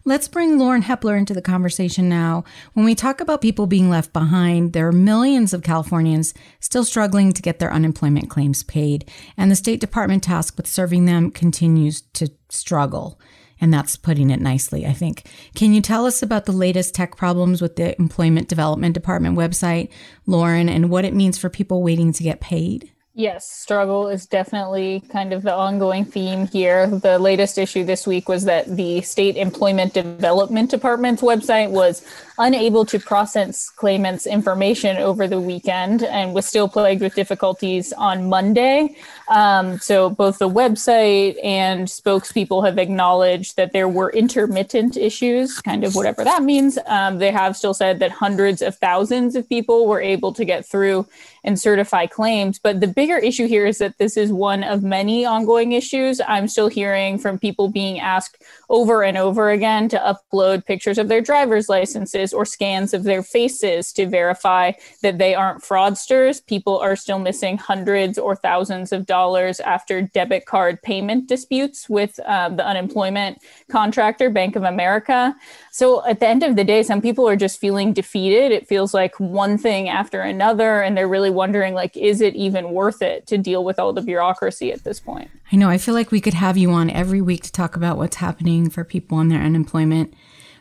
Let's 0.04 0.28
bring 0.28 0.58
Lauren 0.58 0.82
Hepler 0.82 1.16
into 1.16 1.36
the 1.36 1.42
conversation 1.44 2.10
now. 2.10 2.46
When 2.74 2.84
we 2.84 2.96
talk 2.96 3.22
about 3.22 3.42
people 3.42 3.68
being 3.68 3.92
left 3.92 4.12
behind, 4.12 4.74
there 4.74 4.88
are 4.88 4.92
millions 4.92 5.54
of 5.54 5.62
Californians 5.62 6.34
still 6.60 6.84
struggling 6.84 7.32
to 7.34 7.42
get 7.44 7.60
their 7.60 7.72
unemployment 7.72 8.32
claims 8.32 8.64
paid, 8.64 9.08
and 9.38 9.52
the 9.52 9.56
State 9.56 9.80
Department 9.82 10.24
tasked 10.24 10.58
with 10.58 10.66
serving 10.66 11.06
them 11.06 11.30
continues 11.30 12.02
to 12.14 12.32
struggle. 12.50 13.20
And 13.60 13.74
that's 13.74 13.98
putting 13.98 14.30
it 14.30 14.40
nicely, 14.40 14.86
I 14.86 14.94
think. 14.94 15.28
Can 15.56 15.74
you 15.74 15.82
tell 15.82 16.06
us 16.06 16.22
about 16.22 16.46
the 16.46 16.52
latest 16.52 16.94
tech 16.94 17.18
problems 17.18 17.62
with 17.62 17.76
the 17.76 18.00
Employment 18.00 18.48
Development 18.48 18.94
Department 18.94 19.38
website, 19.38 19.90
Lauren, 20.26 20.70
and 20.70 20.90
what 20.90 21.06
it 21.06 21.14
means 21.14 21.38
for 21.38 21.50
people 21.50 21.82
waiting 21.82 22.14
to 22.14 22.24
get 22.24 22.40
paid? 22.40 22.92
Yes, 23.18 23.50
struggle 23.50 24.10
is 24.10 24.28
definitely 24.28 25.02
kind 25.10 25.34
of 25.34 25.42
the 25.42 25.52
ongoing 25.52 26.06
theme 26.06 26.46
here. 26.46 26.86
The 26.86 27.18
latest 27.18 27.58
issue 27.58 27.84
this 27.84 28.06
week 28.06 28.30
was 28.30 28.44
that 28.44 28.68
the 28.78 29.02
State 29.02 29.38
Employment 29.38 29.96
Development 29.96 30.70
Department's 30.70 31.24
website 31.24 31.72
was 31.72 32.06
unable 32.38 32.86
to 32.86 33.00
process 33.00 33.72
claimants' 33.72 34.28
information 34.28 34.98
over 34.98 35.28
the 35.28 35.42
weekend 35.42 36.04
and 36.04 36.36
was 36.36 36.46
still 36.46 36.70
plagued 36.70 37.02
with 37.02 37.16
difficulties 37.16 37.92
on 37.94 38.30
Monday. 38.30 38.96
Um, 39.30 39.80
so, 39.80 40.12
both 40.12 40.38
the 40.38 40.48
website 40.48 41.44
and 41.44 41.88
spokespeople 41.88 42.64
have 42.68 42.78
acknowledged 42.78 43.56
that 43.56 43.74
there 43.74 43.90
were 43.90 44.12
intermittent 44.12 44.96
issues, 44.96 45.60
kind 45.60 45.84
of 45.84 45.96
whatever 45.96 46.24
that 46.24 46.44
means. 46.44 46.78
Um, 46.86 47.18
they 47.18 47.32
have 47.32 47.58
still 47.58 47.74
said 47.74 47.98
that 47.98 48.12
hundreds 48.12 48.62
of 48.62 48.76
thousands 48.76 49.36
of 49.36 49.50
people 49.50 49.88
were 49.88 50.02
able 50.02 50.34
to 50.34 50.46
get 50.46 50.68
through 50.68 51.08
and 51.48 51.58
certify 51.60 52.06
claims. 52.06 52.60
But 52.60 52.82
the 52.82 52.88
bigger 52.88 53.18
issue 53.18 53.48
here 53.48 53.66
is 53.66 53.78
that 53.78 53.98
this 53.98 54.18
is 54.18 54.34
one 54.34 54.66
of 54.66 54.84
many 54.84 55.26
ongoing 55.26 55.72
issues. 55.72 56.20
I'm 56.28 56.50
still 56.50 56.68
hearing 56.68 57.18
from 57.18 57.40
people 57.40 57.70
being 57.70 58.02
asked 58.02 58.44
over 58.70 59.02
and 59.02 59.18
over 59.18 59.50
again 59.50 59.88
to 59.90 59.98
upload 59.98 60.66
pictures 60.66 60.98
of 60.98 61.08
their 61.08 61.22
driver's 61.22 61.70
licenses 61.70 62.34
or 62.34 62.44
scans 62.44 62.94
of 62.94 63.06
their 63.06 63.24
faces 63.24 63.94
to 63.94 64.06
verify 64.06 64.74
that 65.02 65.20
they 65.20 65.34
aren't 65.34 65.64
fraudsters. 65.64 66.46
People 66.46 66.78
are 66.80 66.98
still 66.98 67.18
missing 67.18 67.58
hundreds 67.58 68.18
or 68.18 68.36
thousands 68.36 68.92
of 68.92 69.06
dollars 69.06 69.62
after 69.62 70.02
debit 70.02 70.46
card 70.46 70.82
payment 70.82 71.28
disputes 71.28 71.88
with 71.88 72.20
um, 72.26 72.58
the 72.58 72.68
unemployment 72.68 73.40
contractor, 73.72 74.30
Bank 74.30 74.58
of 74.58 74.64
America. 74.64 75.34
So 75.72 76.06
at 76.06 76.20
the 76.20 76.28
end 76.28 76.44
of 76.44 76.58
the 76.58 76.66
day, 76.66 76.84
some 76.84 77.02
people 77.02 77.26
are 77.30 77.38
just 77.38 77.58
feeling 77.62 77.94
defeated. 77.94 78.52
It 78.52 78.68
feels 78.68 78.94
like 78.94 79.18
one 79.18 79.58
thing 79.58 79.88
after 79.88 80.20
another, 80.22 80.82
and 80.82 80.98
they're 80.98 81.08
really 81.08 81.37
wondering, 81.38 81.74
like, 81.74 81.96
is 81.96 82.20
it 82.20 82.36
even 82.36 82.72
worth 82.72 83.02
it 83.02 83.26
to 83.28 83.38
deal 83.38 83.64
with 83.64 83.80
all 83.80 83.94
the 83.94 84.02
bureaucracy 84.02 84.74
at 84.74 84.84
this 84.84 85.00
point? 85.00 85.32
I 85.52 85.56
know. 85.56 85.70
I 85.70 85.78
feel 85.78 85.94
like 85.94 86.12
we 86.12 86.20
could 86.20 86.34
have 86.34 86.58
you 86.58 86.72
on 86.72 86.90
every 86.90 87.22
week 87.22 87.44
to 87.44 87.52
talk 87.52 87.78
about 87.78 87.98
what's 87.98 88.18
happening 88.18 88.70
for 88.70 88.84
people 88.84 89.18
on 89.18 89.30
their 89.30 89.42
unemployment. 89.42 90.14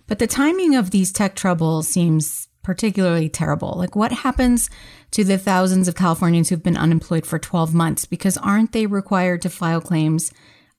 But 0.07 0.21
the 0.21 0.29
timing 0.29 0.77
of 0.77 0.93
these 0.93 1.11
tech 1.11 1.35
troubles 1.35 1.89
seems 1.89 2.47
particularly 2.63 3.29
terrible. 3.29 3.75
Like, 3.77 3.97
what 3.97 4.13
happens 4.13 4.71
to 5.13 5.25
the 5.25 5.39
thousands 5.39 5.89
of 5.89 5.95
Californians 5.97 6.49
who've 6.49 6.63
been 6.63 6.77
unemployed 6.77 7.27
for 7.27 7.39
12 7.39 7.75
months? 7.75 8.05
Because 8.05 8.37
aren't 8.39 8.73
they 8.73 8.87
required 8.87 9.43
to 9.43 9.51
file 9.51 9.81
claims 9.81 10.33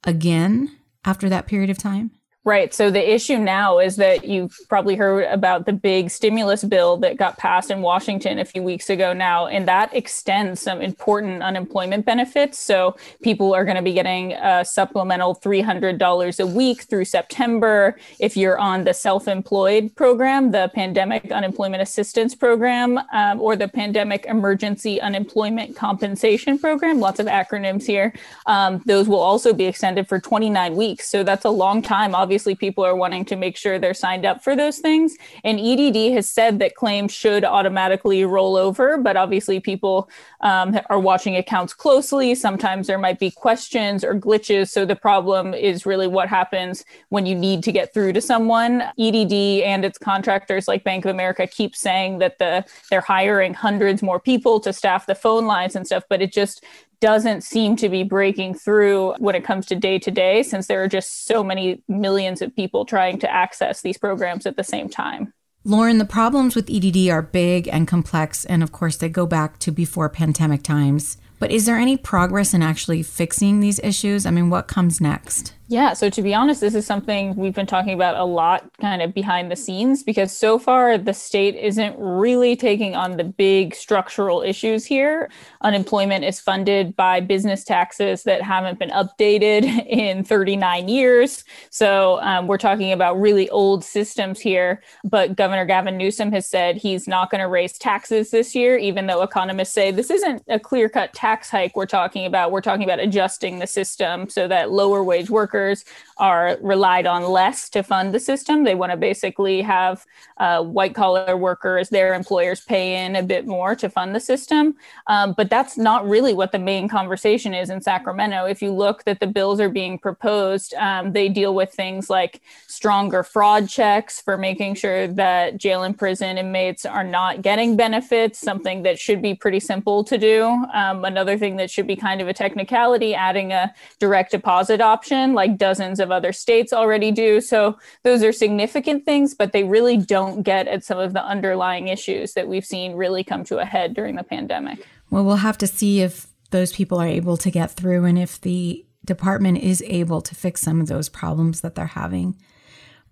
again 0.04 0.78
after 1.04 1.28
that 1.28 1.48
period 1.48 1.70
of 1.70 1.78
time? 1.78 2.12
Right. 2.48 2.74
So 2.74 2.90
the 2.90 3.14
issue 3.14 3.40
now 3.40 3.78
is 3.80 3.98
that 3.98 4.24
you've 4.24 4.58
probably 4.70 4.96
heard 4.96 5.26
about 5.26 5.66
the 5.66 5.74
big 5.74 6.10
stimulus 6.10 6.64
bill 6.64 6.96
that 7.00 7.18
got 7.18 7.38
passed 7.38 7.70
in 7.70 7.82
Washington 7.82 8.40
a 8.40 8.46
few 8.46 8.64
weeks 8.64 8.90
ago 8.90 9.12
now, 9.12 9.48
and 9.48 9.68
that 9.68 9.94
extends 9.94 10.62
some 10.62 10.82
important 10.82 11.44
unemployment 11.44 12.06
benefits. 12.06 12.58
So 12.58 12.96
people 13.22 13.54
are 13.54 13.66
going 13.66 13.76
to 13.76 13.82
be 13.82 13.92
getting 13.92 14.32
a 14.32 14.64
supplemental 14.64 15.36
$300 15.36 16.40
a 16.40 16.48
week 16.48 16.84
through 16.84 17.04
September. 17.04 18.00
If 18.18 18.38
you're 18.38 18.58
on 18.58 18.86
the 18.86 18.94
self 18.94 19.28
employed 19.28 19.94
program, 19.98 20.52
the 20.52 20.72
Pandemic 20.74 21.30
Unemployment 21.30 21.82
Assistance 21.82 22.34
Program, 22.34 22.98
um, 23.12 23.42
or 23.42 23.58
the 23.58 23.68
Pandemic 23.68 24.26
Emergency 24.26 25.02
Unemployment 25.02 25.76
Compensation 25.76 26.58
Program, 26.58 27.02
lots 27.02 27.20
of 27.20 27.26
acronyms 27.26 27.86
here, 27.86 28.14
um, 28.46 28.82
those 28.86 29.10
will 29.10 29.20
also 29.20 29.52
be 29.52 29.66
extended 29.66 30.08
for 30.08 30.18
29 30.18 30.78
weeks. 30.78 31.10
So 31.10 31.24
that's 31.24 31.44
a 31.44 31.50
long 31.50 31.82
time, 31.82 32.16
obviously 32.16 32.37
obviously 32.38 32.54
people 32.54 32.86
are 32.86 32.96
wanting 32.96 33.26
to 33.26 33.36
make 33.36 33.58
sure 33.58 33.80
they're 33.80 33.96
signed 33.96 34.24
up 34.24 34.44
for 34.44 34.56
those 34.56 34.78
things. 34.78 35.18
And 35.44 35.60
EDD 35.60 36.14
has 36.14 36.30
said 36.30 36.60
that 36.60 36.76
claims 36.76 37.12
should 37.12 37.44
automatically 37.44 38.26
roll 38.26 38.56
over, 38.56 38.96
but 39.00 39.18
obviously 39.18 39.60
people 39.60 40.08
um, 40.42 40.80
are 40.92 41.00
watching 41.00 41.36
accounts 41.36 41.74
closely. 41.74 42.36
Sometimes 42.36 42.86
there 42.86 43.00
might 43.00 43.18
be 43.18 43.32
questions 43.32 44.04
or 44.04 44.14
glitches. 44.14 44.70
So 44.70 44.86
the 44.86 44.96
problem 44.96 45.56
is 45.56 45.88
really 45.88 46.06
what 46.06 46.30
happens 46.30 46.86
when 47.10 47.26
you 47.26 47.34
need 47.34 47.64
to 47.64 47.72
get 47.72 47.92
through 47.92 48.14
to 48.14 48.22
someone. 48.22 48.84
EDD 49.00 49.64
and 49.66 49.84
its 49.84 49.98
contractors 49.98 50.68
like 50.68 50.84
Bank 50.84 51.06
of 51.06 51.10
America 51.10 51.48
keep 51.48 51.76
saying 51.76 52.20
that 52.20 52.38
the 52.38 52.64
they're 52.92 53.02
hiring 53.02 53.56
hundreds 53.56 54.04
more 54.04 54.20
people 54.20 54.60
to 54.60 54.72
staff 54.72 55.08
the 55.08 55.16
phone 55.16 55.48
lines 55.48 55.76
and 55.76 55.88
stuff, 55.88 56.04
but 56.08 56.22
it 56.22 56.32
just 56.32 56.64
doesn't 57.00 57.42
seem 57.42 57.76
to 57.78 57.90
be 57.90 58.04
breaking 58.04 58.56
through 58.56 59.14
when 59.20 59.36
it 59.36 59.44
comes 59.44 59.66
to 59.68 59.76
day 59.76 60.00
to 60.00 60.12
day, 60.12 60.44
since 60.44 60.68
there 60.68 60.84
are 60.84 60.88
just 60.88 61.26
so 61.26 61.44
many 61.44 61.82
millions 61.88 62.42
of 62.42 62.56
people 62.56 62.86
trying 62.86 63.20
to 63.20 63.32
access 63.32 63.82
these 63.82 63.98
programs 63.98 64.46
at 64.46 64.58
the 64.58 64.64
same 64.64 64.90
time. 64.90 65.34
Lauren, 65.64 65.98
the 65.98 66.06
problems 66.06 66.56
with 66.56 66.70
EDD 66.70 67.10
are 67.10 67.22
big 67.22 67.68
and 67.68 67.88
complex, 67.88 68.46
and 68.46 68.64
of 68.64 68.72
course, 68.72 68.96
they 68.96 69.10
go 69.10 69.26
back 69.26 69.60
to 69.60 69.72
before 69.72 70.08
pandemic 70.08 70.64
times. 70.64 71.18
But 71.40 71.52
is 71.52 71.66
there 71.66 71.78
any 71.78 71.98
progress 71.98 72.54
in 72.54 72.64
actually 72.64 73.04
fixing 73.04 73.60
these 73.60 73.80
issues? 73.80 74.26
I 74.26 74.32
mean, 74.32 74.50
what 74.50 74.68
comes 74.68 75.02
next? 75.02 75.54
Yeah, 75.70 75.92
so 75.92 76.10
to 76.10 76.22
be 76.22 76.34
honest, 76.34 76.62
this 76.62 76.76
is 76.76 76.86
something 76.86 77.36
we've 77.36 77.54
been 77.54 77.66
talking 77.66 77.94
about 77.94 78.16
a 78.16 78.24
lot 78.24 78.72
kind 78.80 79.02
of 79.02 79.14
behind 79.14 79.52
the 79.52 79.58
scenes 79.58 80.02
because 80.02 80.32
so 80.32 80.58
far 80.58 80.98
the 80.98 81.14
state 81.14 81.56
isn't 81.56 81.94
really 82.00 82.56
taking 82.56 82.96
on 82.96 83.18
the 83.18 83.26
big 83.26 83.76
structural 83.76 84.42
issues 84.42 84.86
here. 84.86 85.30
Unemployment 85.60 86.24
is 86.24 86.40
funded 86.40 86.96
by 86.96 87.20
business 87.20 87.66
taxes 87.66 88.24
that 88.24 88.42
haven't 88.42 88.80
been 88.80 88.92
updated 88.92 89.66
in 89.90 90.24
39 90.24 90.88
years. 90.88 91.44
So 91.70 92.22
um, 92.22 92.48
we're 92.48 92.58
talking 92.58 92.94
about 92.94 93.20
really 93.20 93.50
old 93.50 93.84
systems 93.84 94.40
here. 94.40 94.82
But 95.04 95.36
Governor 95.36 95.66
Gavin 95.66 95.98
Newsom 95.98 96.32
has 96.32 96.48
said 96.48 96.78
he's 96.78 97.10
not 97.10 97.30
going 97.30 97.42
to 97.42 97.50
raise 97.50 97.78
taxes 97.78 98.32
this 98.32 98.56
year, 98.56 98.78
even 98.78 99.08
though 99.08 99.22
economists 99.22 99.74
say 99.74 99.92
this 99.92 100.12
isn't 100.12 100.44
a 100.48 100.62
clear 100.62 100.88
cut 100.88 101.14
tax 101.14 101.50
hike 101.50 101.76
we're 101.76 101.86
talking 101.86 102.26
about. 102.26 102.54
We're 102.54 102.62
talking 102.62 102.86
about 102.86 103.02
adjusting 103.02 103.60
the 103.60 103.68
system 103.68 104.30
so 104.30 104.48
that 104.48 104.72
lower 104.72 105.04
wage 105.04 105.30
workers 105.30 105.57
workers 105.58 105.86
are 106.18 106.58
relied 106.62 107.06
on 107.06 107.24
less 107.24 107.70
to 107.70 107.84
fund 107.84 108.14
the 108.14 108.20
system. 108.20 108.64
They 108.64 108.76
want 108.76 108.92
to 108.92 108.98
basically 108.98 109.62
have 109.62 110.06
uh, 110.38 110.64
white 110.64 110.96
collar 110.96 111.38
workers, 111.38 111.90
their 111.90 112.14
employers 112.14 112.62
pay 112.62 113.06
in 113.06 113.16
a 113.16 113.24
bit 113.24 113.46
more 113.46 113.76
to 113.76 113.90
fund 113.90 114.16
the 114.16 114.20
system. 114.20 114.76
Um, 115.08 115.34
but 115.38 115.50
that's 115.50 115.78
not 115.78 116.08
really 116.08 116.34
what 116.34 116.52
the 116.52 116.60
main 116.60 116.88
conversation 116.88 117.54
is 117.54 117.70
in 117.70 117.82
Sacramento. 117.82 118.46
If 118.46 118.62
you 118.62 118.72
look 118.72 119.04
that 119.04 119.20
the 119.20 119.28
bills 119.28 119.60
are 119.60 119.70
being 119.70 120.00
proposed, 120.00 120.74
um, 120.76 121.14
they 121.14 121.30
deal 121.30 121.54
with 121.54 121.72
things 121.72 122.10
like 122.10 122.42
stronger 122.68 123.24
fraud 123.24 123.70
checks 123.70 124.22
for 124.22 124.38
making 124.38 124.76
sure 124.76 125.08
that 125.08 125.58
jail 125.58 125.84
and 125.84 125.98
prison 125.98 126.38
inmates 126.38 126.86
are 126.86 127.04
not 127.04 127.42
getting 127.42 127.76
benefits, 127.76 128.40
something 128.40 128.84
that 128.84 128.98
should 129.00 129.22
be 129.22 129.34
pretty 129.36 129.60
simple 129.60 130.04
to 130.04 130.18
do. 130.18 130.46
Um, 130.74 131.06
another 131.06 131.38
thing 131.38 131.58
that 131.58 131.70
should 131.70 131.88
be 131.88 131.96
kind 131.96 132.22
of 132.22 132.28
a 132.28 132.34
technicality, 132.34 133.14
adding 133.14 133.52
a 133.52 133.74
direct 134.00 134.32
deposit 134.32 134.82
option 134.82 135.34
like 135.34 135.47
like 135.48 135.58
dozens 135.58 136.00
of 136.00 136.12
other 136.12 136.32
states 136.32 136.74
already 136.74 137.12
do. 137.12 137.42
So 137.42 137.78
those 138.04 138.24
are 138.24 138.32
significant 138.32 139.06
things, 139.06 139.34
but 139.34 139.52
they 139.52 139.64
really 139.64 139.98
don't 139.98 140.44
get 140.44 140.68
at 140.68 140.84
some 140.84 141.00
of 141.00 141.14
the 141.14 141.24
underlying 141.24 141.88
issues 141.88 142.34
that 142.34 142.48
we've 142.48 142.66
seen 142.66 142.94
really 142.94 143.24
come 143.24 143.44
to 143.46 143.60
a 143.60 143.66
head 143.66 143.94
during 143.94 144.16
the 144.16 144.24
pandemic. 144.24 144.86
Well, 145.10 145.24
we'll 145.24 145.38
have 145.38 145.58
to 145.60 145.68
see 145.68 146.02
if 146.02 146.28
those 146.52 146.74
people 146.74 147.00
are 147.00 147.08
able 147.08 147.38
to 147.38 147.52
get 147.52 147.72
through 147.72 148.06
and 148.06 148.18
if 148.18 148.40
the 148.42 148.86
department 149.06 149.60
is 149.60 149.84
able 149.88 150.22
to 150.22 150.36
fix 150.36 150.62
some 150.62 150.82
of 150.82 150.88
those 150.88 151.10
problems 151.10 151.62
that 151.62 151.76
they're 151.76 151.88
having. 151.88 152.36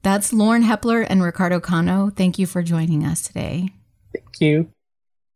That's 0.04 0.34
Lauren 0.34 0.64
Hepler 0.64 1.06
and 1.08 1.24
Ricardo 1.24 1.60
Cano. 1.60 2.10
Thank 2.10 2.38
you 2.38 2.46
for 2.46 2.62
joining 2.62 3.06
us 3.06 3.22
today. 3.22 3.70
Thank 4.14 4.40
you. 4.40 4.70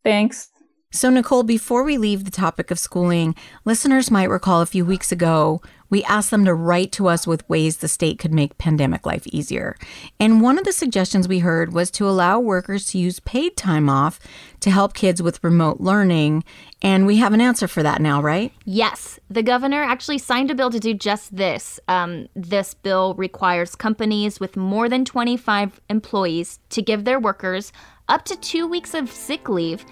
Thanks. 0.03 0.49
So, 0.91 1.11
Nicole, 1.11 1.43
before 1.43 1.83
we 1.83 1.99
leave 1.99 2.25
the 2.25 2.31
topic 2.31 2.71
of 2.71 2.79
schooling, 2.79 3.35
listeners 3.63 4.09
might 4.09 4.27
recall 4.27 4.61
a 4.61 4.65
few 4.65 4.83
weeks 4.83 5.11
ago 5.11 5.61
we 5.91 6.03
asked 6.05 6.31
them 6.31 6.45
to 6.45 6.53
write 6.55 6.91
to 6.93 7.07
us 7.07 7.27
with 7.27 7.47
ways 7.47 7.77
the 7.77 7.87
state 7.87 8.17
could 8.17 8.33
make 8.33 8.57
pandemic 8.57 9.05
life 9.05 9.27
easier. 9.27 9.75
And 10.19 10.41
one 10.41 10.57
of 10.57 10.65
the 10.65 10.71
suggestions 10.71 11.27
we 11.27 11.39
heard 11.39 11.73
was 11.73 11.91
to 11.91 12.09
allow 12.09 12.39
workers 12.39 12.87
to 12.87 12.97
use 12.97 13.19
paid 13.19 13.55
time 13.55 13.87
off 13.87 14.19
to 14.61 14.71
help 14.71 14.95
kids 14.95 15.21
with 15.21 15.43
remote 15.43 15.79
learning. 15.79 16.43
And 16.81 17.05
we 17.05 17.17
have 17.17 17.33
an 17.33 17.41
answer 17.41 17.67
for 17.67 17.83
that 17.83 18.01
now, 18.01 18.19
right? 18.19 18.51
Yes. 18.65 19.19
The 19.29 19.43
governor 19.43 19.83
actually 19.83 20.17
signed 20.17 20.49
a 20.49 20.55
bill 20.55 20.71
to 20.71 20.79
do 20.79 20.95
just 20.95 21.35
this. 21.35 21.79
Um, 21.87 22.29
this 22.35 22.73
bill 22.73 23.13
requires 23.13 23.75
companies 23.75 24.39
with 24.39 24.57
more 24.57 24.89
than 24.89 25.05
25 25.05 25.79
employees 25.87 26.59
to 26.69 26.81
give 26.81 27.05
their 27.05 27.19
workers 27.19 27.71
up 28.07 28.25
to 28.25 28.35
two 28.35 28.65
weeks 28.65 28.95
of 28.95 29.11
sick 29.11 29.49
leave 29.49 29.85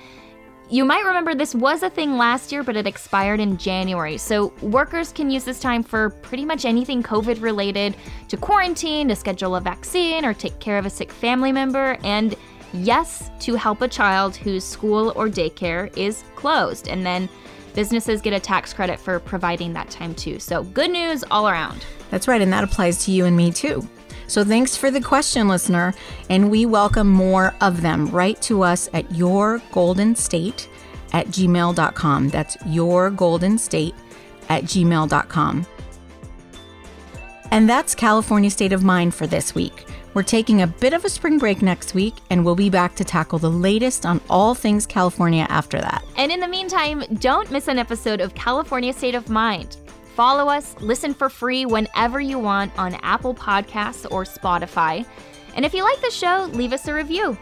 you 0.70 0.84
might 0.84 1.06
remember 1.06 1.34
this 1.34 1.56
was 1.56 1.84
a 1.84 1.90
thing 1.90 2.18
last 2.18 2.52
year, 2.52 2.62
but 2.64 2.76
it 2.76 2.86
expired 2.86 3.40
in 3.40 3.58
January. 3.58 4.18
So 4.18 4.54
workers 4.62 5.12
can 5.12 5.32
use 5.32 5.46
this 5.46 5.60
time 5.60 5.82
for 5.82 6.10
pretty 6.10 6.44
much 6.44 6.66
anything 6.66 7.02
COVID 7.02 7.42
related 7.42 7.96
to 8.28 8.38
quarantine, 8.38 9.08
to 9.08 9.16
schedule 9.16 9.56
a 9.56 9.62
vaccine, 9.62 10.26
or 10.26 10.34
take 10.34 10.60
care 10.60 10.78
of 10.78 10.86
a 10.86 10.90
sick 10.90 11.12
family 11.12 11.52
member, 11.52 11.98
and 12.04 12.36
yes, 12.74 13.32
to 13.40 13.56
help 13.56 13.82
a 13.82 13.88
child 13.88 14.36
whose 14.36 14.66
school 14.66 15.14
or 15.16 15.28
daycare 15.30 15.96
is 15.98 16.24
closed. 16.36 16.90
And 16.90 17.06
then 17.06 17.30
businesses 17.74 18.22
get 18.22 18.34
a 18.34 18.40
tax 18.40 18.74
credit 18.74 19.00
for 19.00 19.20
providing 19.20 19.72
that 19.74 19.90
time 19.90 20.16
too. 20.16 20.40
So 20.40 20.64
good 20.64 20.92
news 20.92 21.24
all 21.32 21.48
around. 21.48 21.86
That's 22.10 22.28
right, 22.28 22.42
and 22.42 22.52
that 22.52 22.64
applies 22.64 23.06
to 23.06 23.12
you 23.12 23.26
and 23.26 23.38
me 23.38 23.52
too. 23.52 23.88
So 24.28 24.44
thanks 24.44 24.76
for 24.76 24.92
the 24.92 25.02
question, 25.02 25.48
listener, 25.48 25.94
and 26.30 26.52
we 26.52 26.66
welcome 26.66 27.08
more 27.08 27.56
of 27.62 27.82
them. 27.82 28.08
Write 28.08 28.42
to 28.44 28.62
us 28.62 28.90
at 28.94 29.08
yourgoldenstate 29.10 30.68
at 31.14 31.28
gmail.com. 31.28 32.30
That's 32.30 32.58
yourgoldenstate 32.58 33.94
at 34.50 34.64
gmail.com. 34.64 35.66
And 37.52 37.70
that's 37.70 37.96
California 37.96 38.50
State 38.50 38.74
of 38.74 38.84
Mind 38.84 39.16
for 39.16 39.26
this 39.26 39.56
week. 39.56 39.86
We're 40.14 40.24
taking 40.24 40.64
a 40.64 40.68
bit 40.68 40.94
of 40.94 41.06
a 41.06 41.10
spring 41.10 41.38
break 41.38 41.62
next 41.62 41.94
week, 41.94 42.16
and 42.30 42.44
we'll 42.44 42.56
be 42.56 42.70
back 42.70 42.96
to 42.96 43.04
tackle 43.04 43.40
the 43.40 43.52
latest 43.52 44.06
on 44.06 44.20
all 44.30 44.56
things 44.56 44.86
California 44.86 45.46
after 45.48 45.80
that. 45.80 46.04
And 46.18 46.32
in 46.32 46.40
the 46.40 46.48
meantime, 46.48 47.04
don't 47.20 47.50
miss 47.52 47.68
an 47.68 47.78
episode 47.78 48.20
of 48.20 48.34
California 48.34 48.92
State 48.92 49.16
of 49.16 49.30
Mind. 49.30 49.78
Follow 50.18 50.50
us, 50.50 50.76
listen 50.82 51.14
for 51.14 51.30
free 51.30 51.68
whenever 51.68 52.20
you 52.20 52.40
want 52.40 52.76
on 52.80 52.96
Apple 53.04 53.36
Podcasts 53.36 54.04
or 54.10 54.24
Spotify. 54.24 55.06
And 55.54 55.64
if 55.64 55.76
you 55.76 55.84
like 55.84 56.02
the 56.02 56.10
show, 56.10 56.50
leave 56.54 56.74
us 56.74 56.88
a 56.88 56.94
review. 56.96 57.38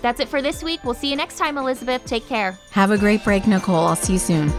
That's 0.00 0.20
it 0.20 0.28
for 0.28 0.40
this 0.40 0.62
week. 0.62 0.84
We'll 0.84 0.94
see 0.94 1.10
you 1.10 1.16
next 1.16 1.36
time, 1.36 1.58
Elizabeth. 1.58 2.04
Take 2.04 2.28
care. 2.28 2.56
Have 2.70 2.92
a 2.92 2.96
great 2.96 3.24
break, 3.24 3.48
Nicole. 3.48 3.74
I'll 3.74 3.96
see 3.96 4.12
you 4.12 4.18
soon. 4.20 4.50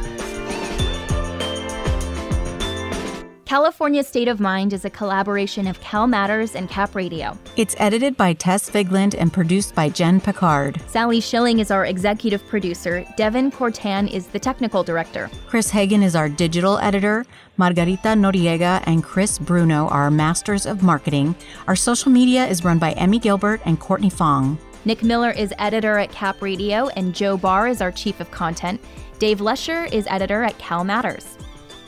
California 3.45 4.03
State 4.03 4.27
of 4.27 4.39
Mind 4.39 4.73
is 4.73 4.86
a 4.86 4.89
collaboration 4.89 5.67
of 5.67 5.79
Cal 5.79 6.08
Matters 6.08 6.55
and 6.55 6.67
Cap 6.67 6.95
Radio. 6.95 7.38
It's 7.58 7.75
edited 7.77 8.17
by 8.17 8.34
Tess 8.34 8.71
Vigeland 8.71 9.13
and 9.15 9.31
produced 9.31 9.75
by 9.75 9.88
Jen 9.88 10.19
Picard. 10.19 10.81
Sally 10.88 11.21
Schilling 11.21 11.60
is 11.60 11.69
our 11.69 11.86
executive 11.86 12.43
producer. 12.47 13.05
Devin 13.17 13.51
Cortan 13.51 14.12
is 14.12 14.25
the 14.25 14.39
technical 14.39 14.81
director. 14.84 15.29
Chris 15.45 15.69
Hagen 15.69 16.01
is 16.01 16.15
our 16.15 16.27
digital 16.27 16.79
editor. 16.79 17.23
Margarita 17.58 18.10
Noriega 18.10 18.84
and 18.88 19.03
Chris 19.03 19.38
Bruno 19.38 19.89
are 19.89 20.10
masters 20.10 20.65
of 20.65 20.81
marketing. 20.81 21.36
Our 21.67 21.75
social 21.75 22.12
media 22.12 22.47
is 22.47 22.63
run 22.63 22.79
by 22.79 22.93
Emmy 22.93 23.19
Gilbert 23.19 23.62
and 23.63 23.79
Courtney 23.79 24.10
Fong. 24.10 24.58
Nick 24.86 25.03
Miller 25.03 25.29
is 25.29 25.53
editor 25.60 25.99
at 25.99 26.12
Cap 26.12 26.41
Radio, 26.41 26.88
and 26.89 27.13
Joe 27.13 27.38
Barr 27.38 27.67
is 27.67 27.79
our 27.79 27.91
chief 27.91 28.19
of 28.19 28.31
content. 28.31 28.81
Dave 29.19 29.39
Lesher 29.39 29.86
is 29.86 30.08
editor 30.10 30.41
at 30.41 30.58
Cal 30.58 30.84
Matters. 30.84 31.38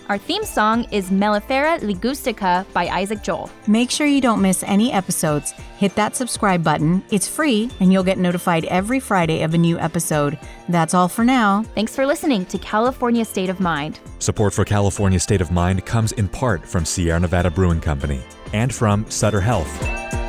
Our 0.09 0.17
theme 0.17 0.45
song 0.45 0.85
is 0.89 1.09
Mellifera 1.09 1.81
Ligustica 1.81 2.65
by 2.71 2.87
Isaac 2.87 3.21
Joel. 3.23 3.49
Make 3.67 3.91
sure 3.91 4.07
you 4.07 4.21
don't 4.21 4.41
miss 4.41 4.63
any 4.63 4.93
episodes. 4.93 5.51
Hit 5.79 5.95
that 5.95 6.15
subscribe 6.15 6.63
button. 6.63 7.03
It's 7.11 7.27
free, 7.27 7.69
and 7.81 7.91
you'll 7.91 8.05
get 8.05 8.17
notified 8.17 8.63
every 8.65 9.01
Friday 9.01 9.41
of 9.41 9.53
a 9.53 9.57
new 9.57 9.77
episode. 9.77 10.39
That's 10.69 10.93
all 10.93 11.09
for 11.09 11.25
now. 11.25 11.63
Thanks 11.75 11.93
for 11.93 12.05
listening 12.05 12.45
to 12.45 12.57
California 12.57 13.25
State 13.25 13.49
of 13.49 13.59
Mind. 13.59 13.99
Support 14.19 14.53
for 14.53 14.63
California 14.63 15.19
State 15.19 15.41
of 15.41 15.51
Mind 15.51 15.85
comes 15.85 16.13
in 16.13 16.29
part 16.29 16.65
from 16.65 16.85
Sierra 16.85 17.19
Nevada 17.19 17.51
Brewing 17.51 17.81
Company 17.81 18.21
and 18.53 18.73
from 18.73 19.05
Sutter 19.11 19.41
Health. 19.41 20.26